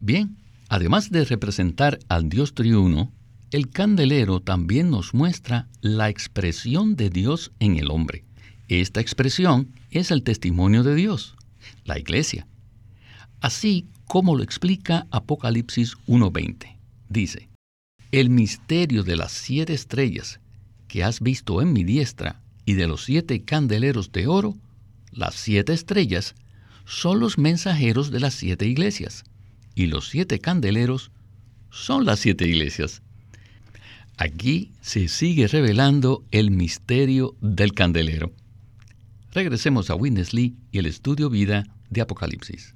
Bien, 0.00 0.36
además 0.68 1.10
de 1.10 1.24
representar 1.24 1.98
al 2.08 2.28
Dios 2.28 2.54
triuno, 2.54 3.12
el 3.50 3.70
candelero 3.70 4.40
también 4.40 4.90
nos 4.90 5.14
muestra 5.14 5.68
la 5.80 6.08
expresión 6.08 6.96
de 6.96 7.08
Dios 7.08 7.52
en 7.60 7.78
el 7.78 7.90
hombre. 7.90 8.24
Esta 8.68 9.00
expresión 9.00 9.72
es 9.90 10.10
el 10.10 10.22
testimonio 10.22 10.82
de 10.82 10.94
Dios, 10.94 11.34
la 11.84 11.98
iglesia. 11.98 12.46
Así 13.40 13.86
como 14.06 14.34
lo 14.34 14.42
explica 14.42 15.06
Apocalipsis 15.10 15.96
1.20. 16.06 16.76
Dice, 17.08 17.48
el 18.10 18.30
misterio 18.30 19.02
de 19.02 19.16
las 19.16 19.32
siete 19.32 19.74
estrellas 19.74 20.40
que 20.88 21.04
has 21.04 21.20
visto 21.20 21.60
en 21.60 21.72
mi 21.72 21.84
diestra 21.84 22.40
y 22.64 22.74
de 22.74 22.86
los 22.86 23.04
siete 23.04 23.44
candeleros 23.44 24.12
de 24.12 24.26
oro, 24.26 24.56
las 25.12 25.34
siete 25.34 25.72
estrellas, 25.72 26.34
son 26.84 27.20
los 27.20 27.38
mensajeros 27.38 28.10
de 28.10 28.20
las 28.20 28.34
siete 28.34 28.66
iglesias, 28.66 29.24
y 29.74 29.86
los 29.86 30.08
siete 30.08 30.38
candeleros 30.38 31.10
son 31.70 32.06
las 32.06 32.20
siete 32.20 32.48
iglesias. 32.48 33.02
Aquí 34.16 34.72
se 34.80 35.08
sigue 35.08 35.46
revelando 35.46 36.24
el 36.30 36.50
misterio 36.50 37.36
del 37.40 37.72
candelero. 37.72 38.32
Regresemos 39.32 39.90
a 39.90 39.94
Witness 39.94 40.32
Lee 40.32 40.56
y 40.72 40.78
el 40.78 40.86
estudio 40.86 41.30
vida 41.30 41.64
de 41.90 42.00
Apocalipsis. 42.00 42.74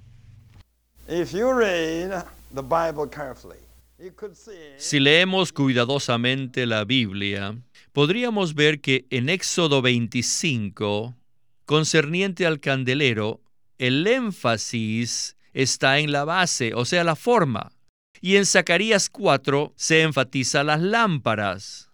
Si 4.79 5.01
leemos 5.01 5.53
cuidadosamente 5.53 6.67
la 6.67 6.85
Biblia, 6.85 7.57
podríamos 7.93 8.55
ver 8.55 8.81
que 8.81 9.07
en 9.11 9.29
Éxodo 9.29 9.83
25, 9.83 11.15
concerniente 11.67 12.47
al 12.47 12.61
candelero, 12.61 13.41
el 13.79 14.07
énfasis 14.07 15.37
está 15.53 15.99
en 15.99 16.13
la 16.13 16.25
base, 16.25 16.73
o 16.75 16.85
sea, 16.85 17.05
la 17.05 17.17
forma. 17.17 17.73
Y 18.21 18.37
en 18.37 18.47
Zacarías 18.47 19.11
4 19.11 19.73
se 19.77 20.03
enfatiza 20.03 20.63
las 20.63 20.81
lámparas. 20.81 21.91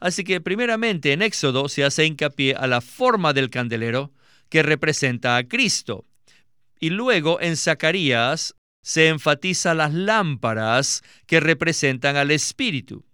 Así 0.00 0.24
que 0.24 0.40
primeramente 0.40 1.12
en 1.12 1.22
Éxodo 1.22 1.68
se 1.68 1.84
hace 1.84 2.04
hincapié 2.04 2.54
a 2.54 2.66
la 2.66 2.80
forma 2.80 3.32
del 3.32 3.50
candelero 3.50 4.12
que 4.48 4.62
representa 4.62 5.36
a 5.36 5.44
Cristo. 5.44 6.04
Y 6.84 6.90
luego 6.90 7.40
en 7.40 7.56
Zacarías 7.56 8.56
se 8.82 9.08
enfatiza 9.08 9.72
las 9.72 9.94
lámparas 9.94 11.00
que 11.26 11.40
representan 11.40 12.16
al 12.16 12.30
Espíritu. 12.30 13.06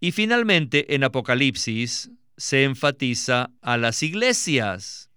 Y 0.00 0.12
finalmente 0.12 0.94
en 0.94 1.04
Apocalipsis 1.04 2.10
se 2.38 2.64
enfatiza 2.64 3.50
a 3.60 3.76
las 3.76 4.02
iglesias. 4.02 5.10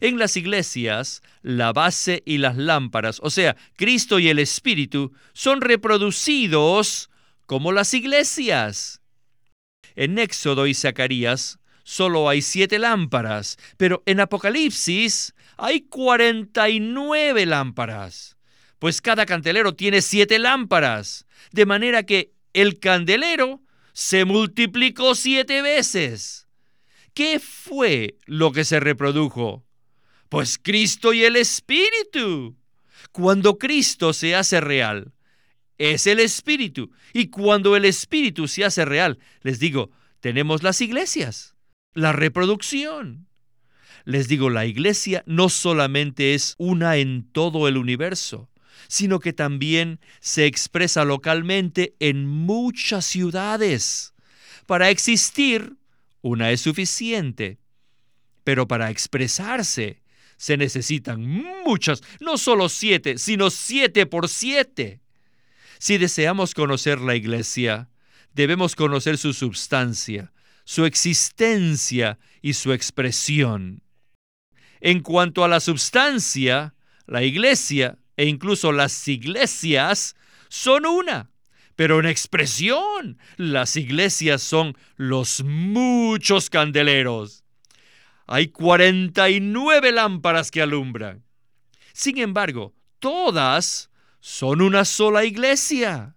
En 0.00 0.18
las 0.18 0.38
iglesias, 0.38 1.20
la 1.42 1.74
base 1.74 2.22
y 2.24 2.38
las 2.38 2.56
lámparas, 2.56 3.20
o 3.22 3.28
sea, 3.28 3.56
Cristo 3.76 4.18
y 4.18 4.30
el 4.30 4.38
Espíritu, 4.38 5.12
son 5.34 5.60
reproducidos 5.60 7.10
como 7.44 7.72
las 7.72 7.92
iglesias. 7.92 9.02
En 9.96 10.18
Éxodo 10.18 10.66
y 10.66 10.72
Zacarías 10.72 11.58
solo 11.84 12.30
hay 12.30 12.40
siete 12.40 12.78
lámparas, 12.78 13.58
pero 13.76 14.02
en 14.06 14.20
Apocalipsis 14.20 15.34
hay 15.56 15.82
49 15.82 17.46
lámparas, 17.46 18.36
pues 18.78 19.00
cada 19.00 19.26
candelero 19.26 19.74
tiene 19.74 20.02
siete 20.02 20.38
lámparas, 20.38 21.26
de 21.52 21.66
manera 21.66 22.02
que 22.04 22.32
el 22.52 22.78
candelero 22.78 23.62
se 23.92 24.24
multiplicó 24.24 25.14
siete 25.14 25.62
veces. 25.62 26.48
¿Qué 27.14 27.40
fue 27.40 28.16
lo 28.26 28.52
que 28.52 28.64
se 28.64 28.80
reprodujo? 28.80 29.64
Pues 30.28 30.58
Cristo 30.58 31.12
y 31.12 31.24
el 31.24 31.36
Espíritu. 31.36 32.56
Cuando 33.12 33.58
Cristo 33.58 34.12
se 34.14 34.34
hace 34.34 34.60
real, 34.60 35.12
es 35.76 36.06
el 36.06 36.20
Espíritu. 36.20 36.90
Y 37.12 37.28
cuando 37.28 37.76
el 37.76 37.84
Espíritu 37.84 38.48
se 38.48 38.64
hace 38.64 38.84
real, 38.84 39.18
les 39.42 39.58
digo, 39.58 39.90
tenemos 40.20 40.62
las 40.62 40.80
iglesias, 40.80 41.54
la 41.92 42.12
reproducción. 42.12 43.28
Les 44.04 44.28
digo, 44.28 44.50
la 44.50 44.66
iglesia 44.66 45.22
no 45.26 45.48
solamente 45.48 46.34
es 46.34 46.54
una 46.58 46.96
en 46.96 47.30
todo 47.32 47.68
el 47.68 47.76
universo, 47.76 48.50
sino 48.88 49.20
que 49.20 49.32
también 49.32 50.00
se 50.20 50.46
expresa 50.46 51.04
localmente 51.04 51.94
en 52.00 52.26
muchas 52.26 53.04
ciudades. 53.06 54.14
Para 54.66 54.90
existir, 54.90 55.76
una 56.20 56.50
es 56.50 56.60
suficiente, 56.60 57.58
pero 58.44 58.66
para 58.66 58.90
expresarse 58.90 60.02
se 60.36 60.56
necesitan 60.56 61.24
muchas, 61.64 62.02
no 62.20 62.36
solo 62.36 62.68
siete, 62.68 63.18
sino 63.18 63.50
siete 63.50 64.06
por 64.06 64.28
siete. 64.28 65.00
Si 65.78 65.98
deseamos 65.98 66.54
conocer 66.54 67.00
la 67.00 67.14
iglesia, 67.14 67.88
debemos 68.34 68.74
conocer 68.74 69.18
su 69.18 69.32
substancia, 69.32 70.32
su 70.64 70.84
existencia 70.84 72.18
y 72.40 72.54
su 72.54 72.72
expresión. 72.72 73.82
En 74.84 74.98
cuanto 74.98 75.44
a 75.44 75.48
la 75.48 75.60
substancia, 75.60 76.74
la 77.06 77.22
iglesia 77.22 77.98
e 78.16 78.26
incluso 78.26 78.72
las 78.72 79.06
iglesias 79.06 80.16
son 80.48 80.86
una, 80.86 81.30
pero 81.76 82.00
en 82.00 82.06
expresión, 82.06 83.16
las 83.36 83.76
iglesias 83.76 84.42
son 84.42 84.76
los 84.96 85.44
muchos 85.44 86.50
candeleros. 86.50 87.44
Hay 88.26 88.48
49 88.48 89.92
lámparas 89.92 90.50
que 90.50 90.62
alumbran. 90.62 91.22
Sin 91.92 92.18
embargo, 92.18 92.74
todas 92.98 93.88
son 94.18 94.60
una 94.60 94.84
sola 94.84 95.24
iglesia. 95.24 96.16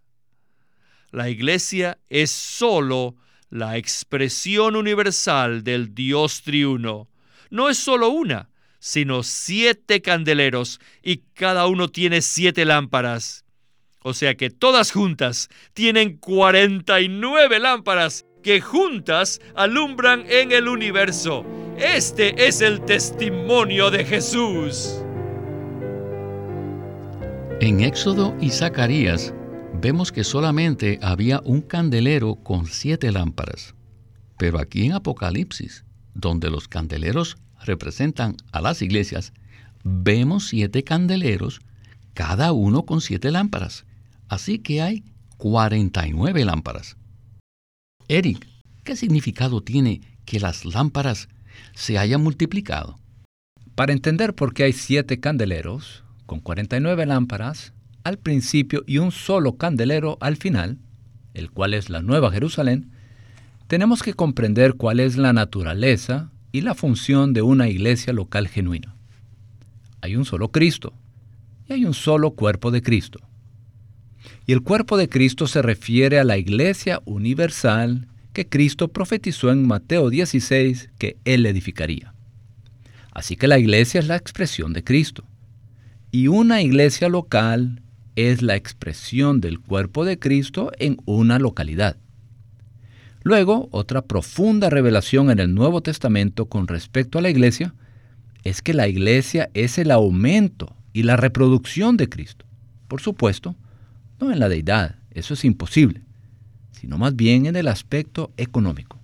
La 1.11 1.29
iglesia 1.29 1.99
es 2.09 2.31
solo 2.31 3.15
la 3.51 3.77
expresión 3.77 4.75
universal 4.75 5.63
del 5.63 5.93
Dios 5.93 6.41
triuno. 6.41 7.11
No 7.51 7.69
es 7.69 7.77
solo 7.77 8.09
una, 8.09 8.49
sino 8.85 9.23
siete 9.23 10.03
candeleros 10.03 10.79
y 11.01 11.23
cada 11.33 11.65
uno 11.65 11.87
tiene 11.87 12.21
siete 12.21 12.65
lámparas. 12.65 13.43
O 14.03 14.13
sea 14.13 14.35
que 14.35 14.51
todas 14.51 14.91
juntas 14.91 15.49
tienen 15.73 16.17
49 16.17 17.59
lámparas 17.59 18.27
que 18.43 18.61
juntas 18.61 19.41
alumbran 19.55 20.23
en 20.29 20.51
el 20.51 20.67
universo. 20.67 21.43
Este 21.79 22.47
es 22.47 22.61
el 22.61 22.85
testimonio 22.85 23.89
de 23.89 24.05
Jesús. 24.05 25.01
En 27.61 27.81
Éxodo 27.81 28.37
y 28.39 28.51
Zacarías 28.51 29.33
vemos 29.73 30.11
que 30.11 30.23
solamente 30.23 30.99
había 31.01 31.41
un 31.43 31.61
candelero 31.61 32.35
con 32.35 32.67
siete 32.67 33.11
lámparas. 33.11 33.73
Pero 34.37 34.59
aquí 34.59 34.85
en 34.85 34.93
Apocalipsis, 34.93 35.85
donde 36.13 36.51
los 36.51 36.67
candeleros 36.67 37.37
representan 37.63 38.37
a 38.51 38.61
las 38.61 38.81
iglesias, 38.81 39.33
vemos 39.83 40.47
siete 40.47 40.83
candeleros, 40.83 41.61
cada 42.13 42.51
uno 42.51 42.83
con 42.83 43.01
siete 43.01 43.31
lámparas. 43.31 43.85
Así 44.27 44.59
que 44.59 44.81
hay 44.81 45.03
49 45.37 46.45
lámparas. 46.45 46.97
Eric, 48.07 48.47
¿qué 48.83 48.95
significado 48.95 49.61
tiene 49.61 50.01
que 50.25 50.39
las 50.39 50.65
lámparas 50.65 51.27
se 51.73 51.97
hayan 51.97 52.21
multiplicado? 52.21 52.99
Para 53.75 53.93
entender 53.93 54.33
por 54.33 54.53
qué 54.53 54.63
hay 54.63 54.73
siete 54.73 55.19
candeleros, 55.19 56.03
con 56.25 56.39
49 56.39 57.05
lámparas 57.05 57.73
al 58.03 58.17
principio 58.17 58.83
y 58.87 58.99
un 58.99 59.11
solo 59.11 59.57
candelero 59.57 60.17
al 60.21 60.37
final, 60.37 60.79
el 61.33 61.51
cual 61.51 61.73
es 61.73 61.89
la 61.89 62.01
Nueva 62.01 62.31
Jerusalén, 62.31 62.91
tenemos 63.67 64.03
que 64.03 64.13
comprender 64.13 64.75
cuál 64.75 64.99
es 64.99 65.17
la 65.17 65.33
naturaleza 65.33 66.31
y 66.55 66.61
la 66.61 66.73
función 66.73 67.33
de 67.33 67.41
una 67.41 67.67
iglesia 67.67 68.13
local 68.13 68.47
genuina. 68.47 68.95
Hay 69.99 70.15
un 70.15 70.23
solo 70.23 70.53
Cristo 70.53 70.93
y 71.67 71.73
hay 71.73 71.83
un 71.83 71.93
solo 71.93 72.31
cuerpo 72.31 72.71
de 72.71 72.81
Cristo. 72.81 73.19
Y 74.47 74.53
el 74.53 74.61
cuerpo 74.61 74.95
de 74.95 75.09
Cristo 75.09 75.47
se 75.47 75.61
refiere 75.61 76.17
a 76.17 76.23
la 76.23 76.37
iglesia 76.37 77.01
universal 77.03 78.07
que 78.31 78.47
Cristo 78.47 78.87
profetizó 78.87 79.51
en 79.51 79.67
Mateo 79.67 80.09
16 80.09 80.91
que 80.97 81.17
Él 81.25 81.45
edificaría. 81.45 82.13
Así 83.11 83.35
que 83.35 83.49
la 83.49 83.59
iglesia 83.59 83.99
es 83.99 84.07
la 84.07 84.15
expresión 84.15 84.71
de 84.71 84.85
Cristo. 84.85 85.25
Y 86.09 86.29
una 86.29 86.61
iglesia 86.61 87.09
local 87.09 87.81
es 88.15 88.41
la 88.41 88.55
expresión 88.55 89.41
del 89.41 89.59
cuerpo 89.59 90.05
de 90.05 90.19
Cristo 90.19 90.71
en 90.79 90.99
una 91.03 91.37
localidad. 91.37 91.97
Luego, 93.25 93.69
otra 93.71 94.03
profunda 94.03 94.69
revelación 94.69 95.31
en 95.31 95.39
el 95.39 95.55
Nuevo 95.55 95.81
Testamento 95.81 96.45
con 96.45 96.67
respecto 96.67 97.17
a 97.17 97.23
la 97.23 97.31
iglesia 97.31 97.73
es 98.43 98.61
que 98.61 98.75
la 98.75 98.87
iglesia 98.87 99.49
es 99.55 99.79
el 99.79 99.89
aumento 99.89 100.75
y 100.93 101.01
la 101.01 101.17
reproducción 101.17 101.97
de 101.97 102.07
Cristo. 102.07 102.45
Por 102.87 103.01
supuesto, 103.01 103.55
no 104.19 104.31
en 104.31 104.37
la 104.37 104.47
deidad, 104.47 104.97
eso 105.09 105.33
es 105.33 105.43
imposible, 105.43 106.03
sino 106.71 106.99
más 106.99 107.15
bien 107.15 107.47
en 107.47 107.55
el 107.55 107.67
aspecto 107.67 108.31
económico. 108.37 108.99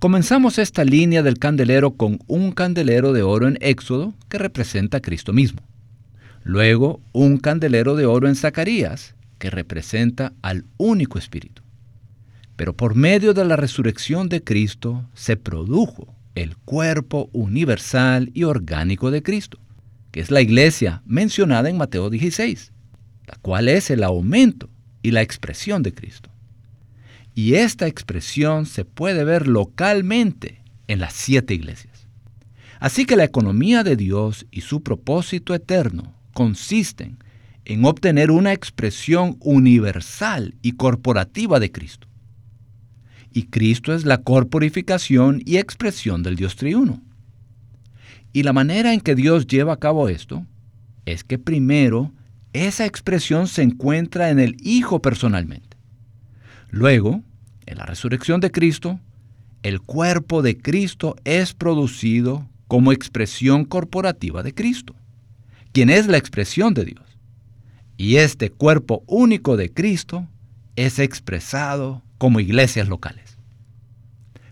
Comenzamos 0.00 0.58
esta 0.58 0.82
línea 0.82 1.22
del 1.22 1.38
candelero 1.38 1.92
con 1.92 2.18
un 2.26 2.50
candelero 2.50 3.12
de 3.12 3.22
oro 3.22 3.46
en 3.46 3.58
Éxodo 3.60 4.12
que 4.28 4.38
representa 4.38 4.96
a 4.96 5.02
Cristo 5.02 5.32
mismo. 5.32 5.62
Luego, 6.42 7.00
un 7.12 7.36
candelero 7.38 7.94
de 7.94 8.06
oro 8.06 8.26
en 8.26 8.34
Zacarías 8.34 9.14
que 9.38 9.50
representa 9.50 10.32
al 10.42 10.64
único 10.78 11.16
Espíritu. 11.16 11.63
Pero 12.56 12.76
por 12.76 12.94
medio 12.94 13.34
de 13.34 13.44
la 13.44 13.56
resurrección 13.56 14.28
de 14.28 14.42
Cristo 14.42 15.08
se 15.14 15.36
produjo 15.36 16.14
el 16.34 16.56
cuerpo 16.56 17.28
universal 17.32 18.30
y 18.34 18.44
orgánico 18.44 19.10
de 19.10 19.22
Cristo, 19.22 19.58
que 20.12 20.20
es 20.20 20.30
la 20.30 20.40
iglesia 20.40 21.02
mencionada 21.04 21.68
en 21.68 21.76
Mateo 21.76 22.10
16, 22.10 22.72
la 23.26 23.34
cual 23.42 23.68
es 23.68 23.90
el 23.90 24.04
aumento 24.04 24.68
y 25.02 25.10
la 25.10 25.22
expresión 25.22 25.82
de 25.82 25.92
Cristo. 25.92 26.30
Y 27.34 27.54
esta 27.54 27.88
expresión 27.88 28.66
se 28.66 28.84
puede 28.84 29.24
ver 29.24 29.48
localmente 29.48 30.62
en 30.86 31.00
las 31.00 31.14
siete 31.14 31.54
iglesias. 31.54 32.06
Así 32.78 33.06
que 33.06 33.16
la 33.16 33.24
economía 33.24 33.82
de 33.82 33.96
Dios 33.96 34.46
y 34.52 34.60
su 34.60 34.82
propósito 34.82 35.54
eterno 35.54 36.14
consisten 36.32 37.18
en 37.64 37.84
obtener 37.84 38.30
una 38.30 38.52
expresión 38.52 39.36
universal 39.40 40.54
y 40.62 40.72
corporativa 40.72 41.58
de 41.58 41.72
Cristo 41.72 42.06
y 43.34 43.46
Cristo 43.46 43.92
es 43.92 44.06
la 44.06 44.18
corporificación 44.18 45.42
y 45.44 45.56
expresión 45.56 46.22
del 46.22 46.36
Dios 46.36 46.54
triuno. 46.54 47.02
Y 48.32 48.44
la 48.44 48.52
manera 48.52 48.94
en 48.94 49.00
que 49.00 49.16
Dios 49.16 49.48
lleva 49.48 49.72
a 49.74 49.80
cabo 49.80 50.08
esto 50.08 50.46
es 51.04 51.24
que 51.24 51.36
primero 51.36 52.12
esa 52.52 52.86
expresión 52.86 53.48
se 53.48 53.62
encuentra 53.62 54.30
en 54.30 54.38
el 54.38 54.56
Hijo 54.60 55.02
personalmente. 55.02 55.76
Luego, 56.70 57.22
en 57.66 57.78
la 57.78 57.86
resurrección 57.86 58.40
de 58.40 58.52
Cristo, 58.52 59.00
el 59.64 59.80
cuerpo 59.80 60.40
de 60.40 60.56
Cristo 60.56 61.16
es 61.24 61.54
producido 61.54 62.48
como 62.68 62.92
expresión 62.92 63.64
corporativa 63.64 64.44
de 64.44 64.54
Cristo, 64.54 64.94
quien 65.72 65.90
es 65.90 66.06
la 66.06 66.18
expresión 66.18 66.72
de 66.72 66.84
Dios. 66.84 67.18
Y 67.96 68.16
este 68.16 68.50
cuerpo 68.50 69.02
único 69.08 69.56
de 69.56 69.72
Cristo 69.72 70.28
es 70.76 71.00
expresado 71.00 72.03
como 72.24 72.40
iglesias 72.40 72.88
locales. 72.88 73.36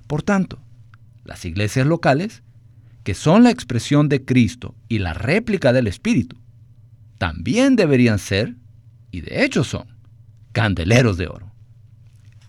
Por 0.07 0.23
tanto, 0.23 0.63
las 1.25 1.43
iglesias 1.47 1.87
locales, 1.87 2.43
que 3.03 3.15
son 3.15 3.45
la 3.45 3.51
expresión 3.51 4.11
de 4.11 4.27
Cristo 4.27 4.75
y 4.91 4.99
la 4.99 5.15
réplica 5.15 5.73
del 5.73 5.87
Espíritu, 5.87 6.37
también 7.17 7.75
deberían 7.75 8.19
ser, 8.19 8.57
y 9.11 9.23
de 9.23 9.43
hecho 9.43 9.65
son, 9.65 9.87
candeleros 10.53 11.17
de 11.17 11.29
oro. 11.29 11.51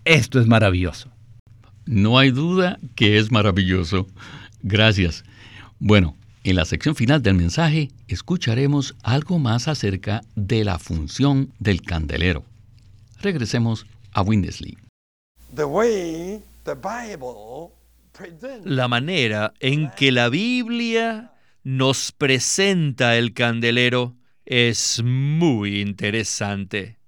Esto 0.04 0.40
es 0.40 0.46
maravilloso. 0.46 1.10
No 1.86 2.18
hay 2.18 2.30
duda 2.30 2.78
que 2.94 3.16
es 3.16 3.32
maravilloso. 3.32 4.06
Gracias. 4.62 5.24
Bueno, 5.78 6.18
en 6.42 6.56
la 6.56 6.66
sección 6.66 6.94
final 6.94 7.22
del 7.22 7.36
mensaje 7.36 7.88
escucharemos 8.08 8.94
algo 9.02 9.38
más 9.38 9.68
acerca 9.68 10.20
de 10.36 10.64
la 10.64 10.78
función 10.78 11.50
del 11.58 11.80
candelero. 11.80 12.44
Regresemos 13.22 13.86
a 14.12 14.20
Windesley. 14.20 14.83
La 18.64 18.88
manera 18.88 19.54
en 19.60 19.90
que 19.90 20.12
la 20.12 20.28
Biblia 20.28 21.32
nos 21.62 22.12
presenta 22.12 23.16
el 23.16 23.32
candelero 23.32 24.16
es 24.44 25.02
muy 25.04 25.80
interesante. 25.80 26.98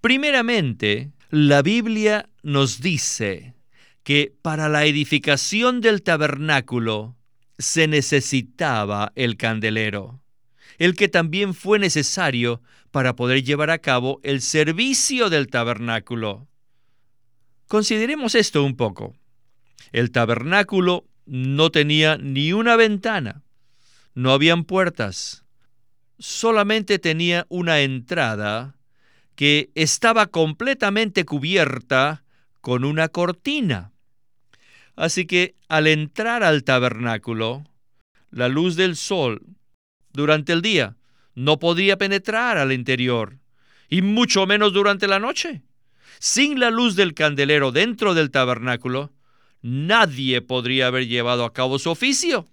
Primeramente, 0.00 1.12
la 1.30 1.62
Biblia 1.62 2.28
nos 2.42 2.80
dice 2.80 3.54
que 4.02 4.34
para 4.42 4.68
la 4.68 4.84
edificación 4.84 5.80
del 5.80 6.02
tabernáculo 6.02 7.16
se 7.58 7.88
necesitaba 7.88 9.12
el 9.14 9.36
candelero. 9.36 10.20
el 10.78 10.96
que 10.96 11.08
también 11.08 11.54
fue 11.54 11.78
necesario 11.78 12.60
para 12.90 13.14
poder 13.14 13.44
llevar 13.44 13.70
a 13.70 13.78
cabo 13.78 14.20
el 14.24 14.40
servicio 14.40 15.30
del 15.30 15.46
tabernáculo. 15.46 16.48
Consideremos 17.68 18.34
esto 18.34 18.62
un 18.62 18.76
poco. 18.76 19.14
El 19.92 20.10
tabernáculo 20.10 21.06
no 21.26 21.70
tenía 21.70 22.16
ni 22.18 22.52
una 22.52 22.76
ventana, 22.76 23.42
no 24.14 24.32
habían 24.32 24.64
puertas, 24.64 25.44
solamente 26.18 26.98
tenía 26.98 27.46
una 27.48 27.80
entrada 27.80 28.76
que 29.34 29.70
estaba 29.74 30.26
completamente 30.26 31.24
cubierta 31.24 32.24
con 32.60 32.84
una 32.84 33.08
cortina. 33.08 33.92
Así 34.96 35.26
que 35.26 35.56
al 35.68 35.86
entrar 35.86 36.44
al 36.44 36.62
tabernáculo, 36.62 37.64
la 38.30 38.48
luz 38.48 38.76
del 38.76 38.96
sol 38.96 39.42
durante 40.12 40.52
el 40.52 40.62
día 40.62 40.96
no 41.34 41.58
podía 41.58 41.96
penetrar 41.98 42.58
al 42.58 42.72
interior, 42.72 43.38
y 43.88 44.02
mucho 44.02 44.46
menos 44.46 44.72
durante 44.72 45.08
la 45.08 45.18
noche. 45.18 45.62
Sin 46.26 46.58
la 46.58 46.70
luz 46.70 46.96
del 46.96 47.12
candelero 47.12 47.70
dentro 47.70 48.14
del 48.14 48.30
tabernáculo, 48.30 49.12
nadie 49.60 50.40
podría 50.40 50.86
haber 50.86 51.06
llevado 51.06 51.44
a 51.44 51.52
cabo 51.52 51.78
su 51.78 51.90
oficio. 51.90 52.48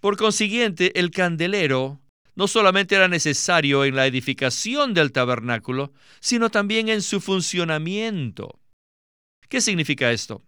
Por 0.00 0.16
consiguiente, 0.16 0.98
el 0.98 1.12
candelero 1.12 2.00
no 2.34 2.48
solamente 2.48 2.96
era 2.96 3.06
necesario 3.06 3.84
en 3.84 3.94
la 3.94 4.08
edificación 4.08 4.94
del 4.94 5.12
tabernáculo, 5.12 5.92
sino 6.18 6.50
también 6.50 6.88
en 6.88 7.02
su 7.02 7.20
funcionamiento. 7.20 8.58
¿Qué 9.48 9.60
significa 9.60 10.10
esto? 10.10 10.42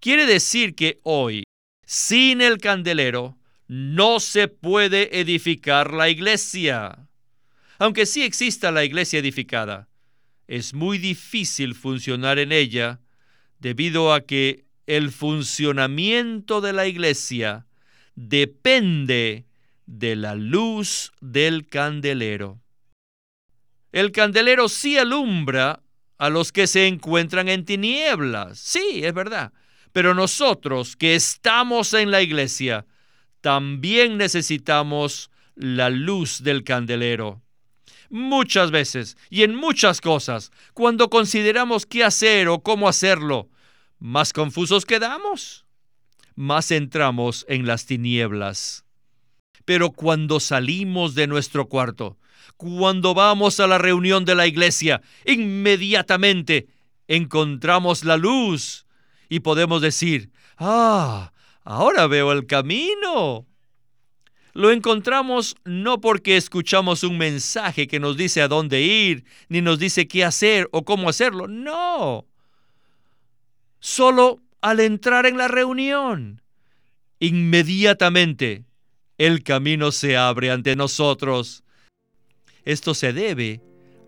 Quiere 0.00 0.26
decir 0.26 0.74
que 0.74 0.98
hoy, 1.04 1.44
sin 1.86 2.40
el 2.40 2.58
candelero, 2.58 3.38
no 3.68 4.18
se 4.18 4.48
puede 4.48 5.20
edificar 5.20 5.94
la 5.94 6.08
iglesia. 6.08 7.06
Aunque 7.78 8.06
sí 8.06 8.24
exista 8.24 8.72
la 8.72 8.84
iglesia 8.84 9.20
edificada, 9.20 9.86
es 10.48 10.74
muy 10.74 10.98
difícil 10.98 11.74
funcionar 11.74 12.38
en 12.38 12.52
ella 12.52 13.00
debido 13.58 14.12
a 14.12 14.20
que 14.20 14.64
el 14.86 15.10
funcionamiento 15.10 16.60
de 16.60 16.72
la 16.72 16.86
iglesia 16.86 17.66
depende 18.14 19.46
de 19.86 20.16
la 20.16 20.34
luz 20.34 21.12
del 21.20 21.68
candelero. 21.68 22.60
El 23.92 24.12
candelero 24.12 24.68
sí 24.68 24.98
alumbra 24.98 25.82
a 26.18 26.28
los 26.28 26.52
que 26.52 26.66
se 26.66 26.86
encuentran 26.86 27.48
en 27.48 27.64
tinieblas. 27.64 28.58
Sí, 28.58 29.00
es 29.02 29.12
verdad. 29.12 29.52
Pero 29.92 30.14
nosotros 30.14 30.96
que 30.96 31.14
estamos 31.14 31.94
en 31.94 32.10
la 32.10 32.22
iglesia, 32.22 32.86
también 33.40 34.16
necesitamos 34.16 35.30
la 35.54 35.88
luz 35.90 36.42
del 36.42 36.64
candelero. 36.64 37.42
Muchas 38.10 38.70
veces 38.70 39.16
y 39.30 39.42
en 39.42 39.54
muchas 39.54 40.00
cosas, 40.00 40.52
cuando 40.74 41.10
consideramos 41.10 41.86
qué 41.86 42.04
hacer 42.04 42.48
o 42.48 42.60
cómo 42.60 42.88
hacerlo, 42.88 43.48
más 43.98 44.32
confusos 44.32 44.84
quedamos, 44.84 45.64
más 46.34 46.70
entramos 46.70 47.44
en 47.48 47.66
las 47.66 47.86
tinieblas. 47.86 48.84
Pero 49.64 49.90
cuando 49.90 50.38
salimos 50.38 51.14
de 51.14 51.26
nuestro 51.26 51.68
cuarto, 51.68 52.18
cuando 52.56 53.14
vamos 53.14 53.58
a 53.60 53.66
la 53.66 53.78
reunión 53.78 54.24
de 54.24 54.34
la 54.34 54.46
iglesia, 54.46 55.02
inmediatamente 55.24 56.68
encontramos 57.08 58.04
la 58.04 58.16
luz 58.16 58.86
y 59.28 59.40
podemos 59.40 59.82
decir, 59.82 60.30
ah, 60.58 61.32
ahora 61.64 62.06
veo 62.06 62.32
el 62.32 62.46
camino. 62.46 63.46
Lo 64.56 64.70
encontramos 64.70 65.54
no 65.66 66.00
porque 66.00 66.38
escuchamos 66.38 67.02
un 67.02 67.18
mensaje 67.18 67.86
que 67.86 68.00
nos 68.00 68.16
dice 68.16 68.40
a 68.40 68.48
dónde 68.48 68.80
ir, 68.80 69.26
ni 69.50 69.60
nos 69.60 69.78
dice 69.78 70.08
qué 70.08 70.24
hacer 70.24 70.66
o 70.72 70.82
cómo 70.82 71.10
hacerlo, 71.10 71.46
no. 71.46 72.24
Solo 73.80 74.40
al 74.62 74.80
entrar 74.80 75.26
en 75.26 75.36
la 75.36 75.48
reunión, 75.48 76.40
inmediatamente 77.20 78.64
el 79.18 79.42
camino 79.42 79.92
se 79.92 80.16
abre 80.16 80.50
ante 80.50 80.74
nosotros. 80.74 81.62
Esto 82.64 82.94
se 82.94 83.12
debe 83.12 83.60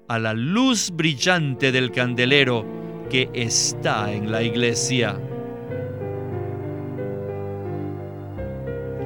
a 0.09 0.19
la 0.19 0.33
luz 0.33 0.91
brillante 0.95 1.73
del 1.73 1.93
candelero 1.93 2.65
que 3.11 3.29
está 3.35 4.11
en 4.15 4.33
la 4.33 4.43
iglesia. 4.43 5.21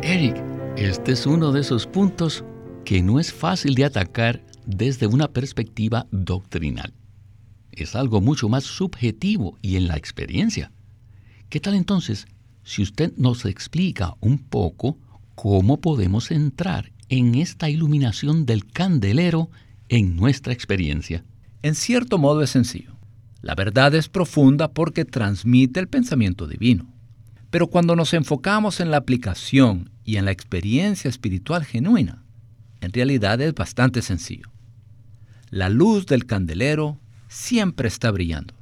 Eric, 0.04 0.51
este 0.76 1.12
es 1.12 1.26
uno 1.26 1.52
de 1.52 1.60
esos 1.60 1.86
puntos 1.86 2.44
que 2.84 3.02
no 3.02 3.20
es 3.20 3.32
fácil 3.32 3.74
de 3.74 3.84
atacar 3.84 4.44
desde 4.66 5.06
una 5.06 5.28
perspectiva 5.28 6.06
doctrinal. 6.10 6.92
Es 7.70 7.94
algo 7.94 8.20
mucho 8.20 8.48
más 8.48 8.64
subjetivo 8.64 9.58
y 9.62 9.76
en 9.76 9.88
la 9.88 9.96
experiencia. 9.96 10.72
¿Qué 11.48 11.60
tal 11.60 11.74
entonces 11.74 12.26
si 12.62 12.82
usted 12.82 13.12
nos 13.16 13.44
explica 13.44 14.14
un 14.20 14.38
poco 14.38 14.98
cómo 15.34 15.80
podemos 15.80 16.30
entrar 16.30 16.92
en 17.08 17.34
esta 17.34 17.68
iluminación 17.68 18.46
del 18.46 18.66
candelero 18.66 19.50
en 19.88 20.16
nuestra 20.16 20.52
experiencia. 20.52 21.24
En 21.62 21.74
cierto 21.74 22.16
modo 22.16 22.42
es 22.42 22.50
sencillo. 22.50 22.96
La 23.42 23.54
verdad 23.54 23.94
es 23.94 24.08
profunda 24.08 24.72
porque 24.72 25.04
transmite 25.04 25.80
el 25.80 25.88
pensamiento 25.88 26.46
divino. 26.46 26.86
Pero 27.52 27.66
cuando 27.66 27.94
nos 27.96 28.14
enfocamos 28.14 28.80
en 28.80 28.90
la 28.90 28.96
aplicación 28.96 29.90
y 30.04 30.16
en 30.16 30.24
la 30.24 30.30
experiencia 30.30 31.10
espiritual 31.10 31.66
genuina, 31.66 32.24
en 32.80 32.94
realidad 32.94 33.42
es 33.42 33.54
bastante 33.54 34.00
sencillo. 34.00 34.50
La 35.50 35.68
luz 35.68 36.06
del 36.06 36.24
candelero 36.24 36.98
siempre 37.28 37.88
está 37.88 38.10
brillando. 38.10 38.54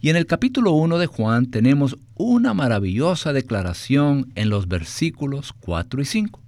Y 0.00 0.10
en 0.10 0.16
el 0.16 0.26
capítulo 0.26 0.72
1 0.72 0.98
de 0.98 1.06
Juan 1.06 1.52
tenemos 1.52 1.98
una 2.16 2.52
maravillosa 2.52 3.32
declaración 3.32 4.32
en 4.34 4.50
los 4.50 4.66
versículos 4.66 5.52
4 5.60 6.02
y 6.02 6.04
5, 6.04 6.42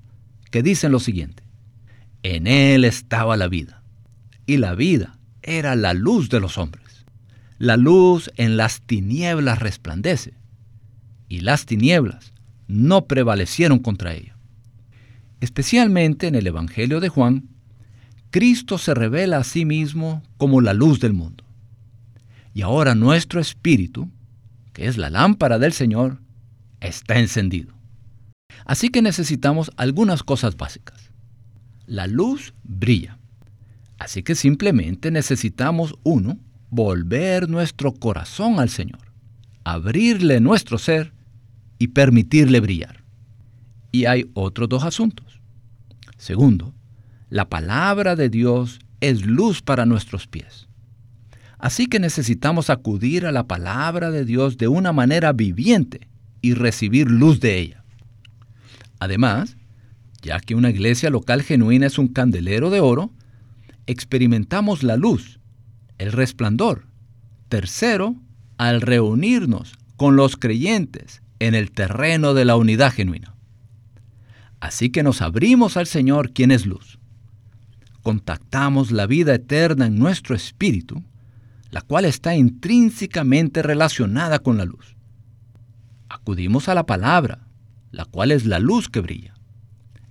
que 0.50 0.64
dicen 0.64 0.90
lo 0.90 0.98
siguiente. 0.98 1.44
En 2.24 2.48
él 2.48 2.82
estaba 2.82 3.36
la 3.36 3.46
vida, 3.46 3.84
y 4.46 4.56
la 4.56 4.74
vida 4.74 5.16
era 5.42 5.76
la 5.76 5.94
luz 5.94 6.28
de 6.28 6.40
los 6.40 6.58
hombres. 6.58 7.06
La 7.58 7.76
luz 7.76 8.32
en 8.36 8.56
las 8.56 8.80
tinieblas 8.80 9.60
resplandece, 9.60 10.41
y 11.32 11.40
las 11.40 11.64
tinieblas 11.64 12.34
no 12.68 13.06
prevalecieron 13.06 13.78
contra 13.78 14.12
ella. 14.12 14.36
Especialmente 15.40 16.26
en 16.26 16.34
el 16.34 16.46
Evangelio 16.46 17.00
de 17.00 17.08
Juan, 17.08 17.48
Cristo 18.28 18.76
se 18.76 18.92
revela 18.92 19.38
a 19.38 19.44
sí 19.44 19.64
mismo 19.64 20.22
como 20.36 20.60
la 20.60 20.74
luz 20.74 21.00
del 21.00 21.14
mundo. 21.14 21.42
Y 22.52 22.60
ahora 22.60 22.94
nuestro 22.94 23.40
espíritu, 23.40 24.10
que 24.74 24.88
es 24.88 24.98
la 24.98 25.08
lámpara 25.08 25.58
del 25.58 25.72
Señor, 25.72 26.18
está 26.80 27.18
encendido. 27.18 27.72
Así 28.66 28.90
que 28.90 29.00
necesitamos 29.00 29.70
algunas 29.78 30.22
cosas 30.22 30.58
básicas. 30.58 31.12
La 31.86 32.06
luz 32.06 32.52
brilla. 32.62 33.16
Así 33.98 34.22
que 34.22 34.34
simplemente 34.34 35.10
necesitamos, 35.10 35.94
uno, 36.02 36.38
volver 36.68 37.48
nuestro 37.48 37.94
corazón 37.94 38.60
al 38.60 38.68
Señor, 38.68 39.00
abrirle 39.64 40.38
nuestro 40.38 40.76
ser 40.76 41.14
y 41.82 41.88
permitirle 41.88 42.60
brillar. 42.60 43.02
Y 43.90 44.04
hay 44.04 44.30
otros 44.34 44.68
dos 44.68 44.84
asuntos. 44.84 45.40
Segundo, 46.16 46.76
la 47.28 47.48
palabra 47.48 48.14
de 48.14 48.28
Dios 48.28 48.78
es 49.00 49.26
luz 49.26 49.62
para 49.62 49.84
nuestros 49.84 50.28
pies. 50.28 50.68
Así 51.58 51.88
que 51.88 51.98
necesitamos 51.98 52.70
acudir 52.70 53.26
a 53.26 53.32
la 53.32 53.48
palabra 53.48 54.12
de 54.12 54.24
Dios 54.24 54.58
de 54.58 54.68
una 54.68 54.92
manera 54.92 55.32
viviente 55.32 56.06
y 56.40 56.54
recibir 56.54 57.10
luz 57.10 57.40
de 57.40 57.58
ella. 57.58 57.82
Además, 59.00 59.56
ya 60.22 60.38
que 60.38 60.54
una 60.54 60.70
iglesia 60.70 61.10
local 61.10 61.42
genuina 61.42 61.88
es 61.88 61.98
un 61.98 62.06
candelero 62.06 62.70
de 62.70 62.78
oro, 62.78 63.10
experimentamos 63.88 64.84
la 64.84 64.96
luz, 64.96 65.40
el 65.98 66.12
resplandor. 66.12 66.86
Tercero, 67.48 68.14
al 68.56 68.82
reunirnos 68.82 69.72
con 69.96 70.14
los 70.14 70.36
creyentes 70.36 71.22
en 71.46 71.54
el 71.54 71.70
terreno 71.70 72.34
de 72.34 72.44
la 72.44 72.56
unidad 72.56 72.92
genuina. 72.92 73.34
Así 74.60 74.90
que 74.90 75.02
nos 75.02 75.22
abrimos 75.22 75.76
al 75.76 75.86
Señor 75.86 76.32
quien 76.32 76.50
es 76.50 76.66
luz. 76.66 76.98
Contactamos 78.02 78.90
la 78.90 79.06
vida 79.06 79.34
eterna 79.34 79.86
en 79.86 79.98
nuestro 79.98 80.34
espíritu 80.34 81.02
la 81.72 81.80
cual 81.80 82.04
está 82.04 82.36
intrínsecamente 82.36 83.62
relacionada 83.62 84.40
con 84.40 84.58
la 84.58 84.66
luz. 84.66 84.94
Acudimos 86.08 86.68
a 86.68 86.74
la 86.74 86.84
palabra, 86.84 87.48
la 87.90 88.04
cual 88.04 88.30
es 88.30 88.44
la 88.44 88.58
luz 88.58 88.90
que 88.90 89.00
brilla. 89.00 89.32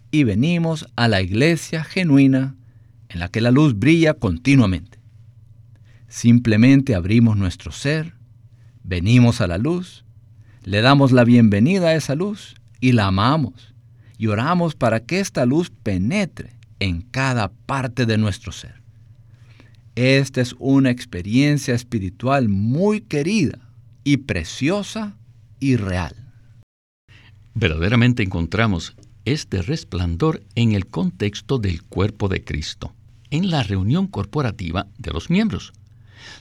Y 0.09 0.23
venimos 0.23 0.87
a 0.95 1.07
la 1.07 1.21
iglesia 1.21 1.83
genuina 1.83 2.55
en 3.09 3.19
la 3.19 3.29
que 3.29 3.41
la 3.41 3.51
luz 3.51 3.77
brilla 3.77 4.15
continuamente. 4.15 4.99
Simplemente 6.07 6.95
abrimos 6.95 7.37
nuestro 7.37 7.71
ser, 7.71 8.15
venimos 8.83 9.39
a 9.39 9.45
la 9.45 9.59
luz, 9.59 10.03
le 10.63 10.81
damos 10.81 11.11
la 11.11 11.23
bienvenida 11.23 11.89
a 11.89 11.95
esa 11.95 12.15
luz 12.15 12.55
y 12.79 12.91
la 12.91 13.07
amamos 13.07 13.73
y 14.17 14.27
oramos 14.27 14.75
para 14.75 14.99
que 14.99 15.19
esta 15.19 15.45
luz 15.45 15.71
penetre 15.71 16.51
en 16.79 17.01
cada 17.01 17.51
parte 17.51 18.05
de 18.05 18.17
nuestro 18.17 18.51
ser. 18.51 18.81
Esta 19.95 20.41
es 20.41 20.55
una 20.59 20.91
experiencia 20.91 21.73
espiritual 21.73 22.47
muy 22.47 23.01
querida 23.01 23.59
y 24.03 24.17
preciosa 24.17 25.17
y 25.59 25.75
real. 25.75 26.15
Verdaderamente 27.53 28.23
encontramos 28.23 28.95
este 29.25 29.61
resplandor 29.61 30.43
en 30.55 30.73
el 30.73 30.87
contexto 30.87 31.57
del 31.57 31.83
cuerpo 31.83 32.29
de 32.29 32.43
Cristo, 32.43 32.93
en 33.31 33.49
la 33.49 33.63
reunión 33.63 34.07
corporativa 34.07 34.87
de 34.97 35.11
los 35.11 35.29
miembros. 35.29 35.73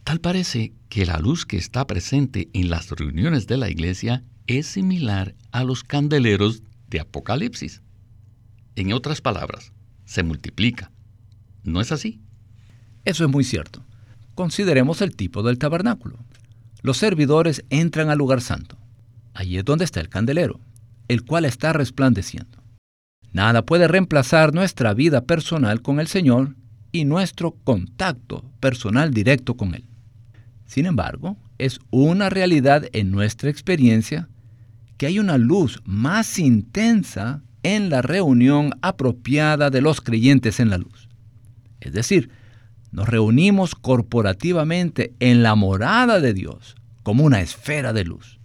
Tal 0.05 0.21
parece 0.21 0.73
que 0.89 1.07
la 1.07 1.19
luz 1.19 1.47
que 1.47 1.57
está 1.57 1.87
presente 1.87 2.49
en 2.53 2.71
las 2.71 2.91
reuniones 2.91 3.47
de 3.47 3.57
la 3.57 3.71
iglesia 3.71 4.25
es 4.47 4.67
similar 4.67 5.35
a 5.53 5.65
los 5.65 5.85
candeleros 5.85 6.63
de 6.89 7.01
Apocalipsis. 7.01 7.83
En 8.77 8.93
otras 8.93 9.21
palabras, 9.21 9.73
se 10.05 10.23
multiplica. 10.23 10.91
¿No 11.63 11.81
es 11.81 11.93
así? 11.93 12.21
Eso 13.05 13.25
es 13.25 13.31
muy 13.31 13.45
cierto. 13.45 13.85
Consideremos 14.35 15.03
el 15.03 15.15
tipo 15.15 15.43
del 15.43 15.59
tabernáculo. 15.59 16.19
Los 16.83 16.97
servidores 16.97 17.65
entran 17.71 18.11
al 18.11 18.19
lugar 18.19 18.41
santo. 18.41 18.79
Allí 19.35 19.59
es 19.59 19.65
donde 19.65 19.85
está 19.85 20.01
el 20.01 20.09
candelero, 20.09 20.61
el 21.09 21.25
cual 21.25 21.45
está 21.45 21.73
resplandeciendo. 21.73 22.63
Nada 23.33 23.65
puede 23.65 23.87
reemplazar 23.87 24.53
nuestra 24.55 24.95
vida 24.95 25.23
personal 25.23 25.83
con 25.83 26.01
el 26.01 26.09
Señor 26.09 26.57
y 26.93 27.05
nuestro 27.05 27.53
contacto 27.65 28.45
personal 28.61 29.13
directo 29.13 29.57
con 29.57 29.75
Él. 29.75 29.85
Sin 30.67 30.87
embargo, 30.87 31.37
es 31.59 31.81
una 31.91 32.31
realidad 32.31 32.85
en 32.93 33.11
nuestra 33.11 33.51
experiencia 33.51 34.29
que 34.97 35.07
hay 35.07 35.19
una 35.19 35.39
luz 35.39 35.81
más 35.85 36.39
intensa 36.39 37.43
en 37.63 37.91
la 37.91 38.03
reunión 38.03 38.75
apropiada 38.83 39.71
de 39.71 39.81
los 39.81 40.01
creyentes 40.01 40.61
en 40.61 40.71
la 40.71 40.79
luz. 40.79 41.09
Es 41.81 41.93
decir, 41.93 42.31
nos 42.93 43.09
reunimos 43.09 43.75
corporativamente 43.75 45.15
en 45.21 45.43
la 45.43 45.55
morada 45.55 46.21
de 46.21 46.35
Dios 46.35 46.77
como 47.03 47.25
una 47.25 47.41
esfera 47.41 47.93
de 47.93 48.05
luz. 48.05 48.39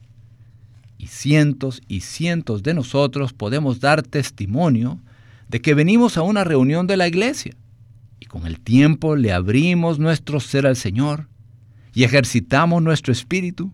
Y 0.97 1.07
cientos 1.07 1.81
y 1.87 2.01
cientos 2.01 2.63
de 2.63 2.73
nosotros 2.73 3.33
podemos 3.33 3.79
dar 3.79 4.01
testimonio 4.01 4.99
de 5.49 5.61
que 5.61 5.73
venimos 5.73 6.17
a 6.17 6.21
una 6.21 6.43
reunión 6.43 6.87
de 6.87 6.97
la 6.97 7.07
iglesia 7.07 7.55
y 8.25 8.27
con 8.27 8.47
el 8.47 8.59
tiempo 8.59 9.15
le 9.15 9.31
abrimos 9.31 9.99
nuestro 9.99 10.39
ser 10.39 10.65
al 10.65 10.75
Señor 10.75 11.27
y 11.93 12.05
ejercitamos 12.05 12.81
nuestro 12.81 13.13
espíritu 13.13 13.71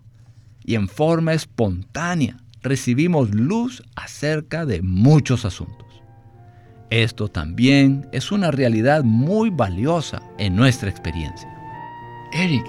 y 0.65 0.75
en 0.75 0.89
forma 0.89 1.33
espontánea 1.33 2.37
recibimos 2.61 3.33
luz 3.33 3.81
acerca 3.95 4.65
de 4.65 4.81
muchos 4.81 5.45
asuntos. 5.45 5.87
Esto 6.89 7.29
también 7.29 8.09
es 8.11 8.33
una 8.33 8.51
realidad 8.51 9.05
muy 9.05 9.49
valiosa 9.49 10.21
en 10.37 10.57
nuestra 10.57 10.89
experiencia. 10.89 11.49
Eric, 12.33 12.65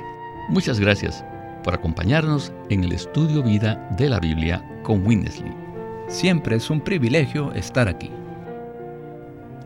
muchas 0.49 0.79
gracias 0.79 1.25
por 1.65 1.75
acompañarnos 1.75 2.53
en 2.71 2.85
el 2.85 2.93
estudio 2.93 3.43
vida 3.43 3.89
de 3.99 4.09
la 4.09 4.21
Biblia 4.21 4.65
con 4.85 5.05
Winnesley. 5.05 5.53
Siempre 6.07 6.57
es 6.57 6.71
un 6.71 6.81
privilegio 6.81 7.53
estar 7.53 7.89
aquí. 7.89 8.11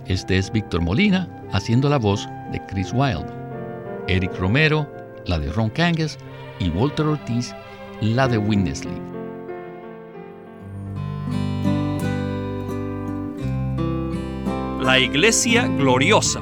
Este 0.08 0.38
es 0.38 0.52
Víctor 0.52 0.82
Molina 0.82 1.28
haciendo 1.50 1.88
la 1.88 1.98
voz 1.98 2.28
de 2.52 2.64
Chris 2.66 2.92
Wilde, 2.92 3.26
Eric 4.06 4.38
Romero, 4.38 4.88
la 5.24 5.36
de 5.36 5.50
Ron 5.50 5.68
Kangas 5.68 6.16
y 6.60 6.68
Walter 6.68 7.06
Ortiz, 7.06 7.52
la 8.00 8.28
de 8.28 8.38
Winnesley. 8.38 8.94
La 14.80 15.00
Iglesia 15.00 15.66
Gloriosa 15.66 16.40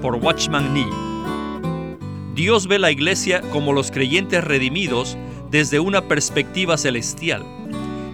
por 0.00 0.14
Watchman 0.14 0.72
Nee. 0.72 0.88
Dios 2.34 2.66
ve 2.66 2.78
la 2.78 2.90
Iglesia 2.90 3.42
como 3.52 3.74
los 3.74 3.90
creyentes 3.90 4.42
redimidos 4.42 5.18
desde 5.50 5.80
una 5.80 6.08
perspectiva 6.08 6.78
celestial. 6.78 7.44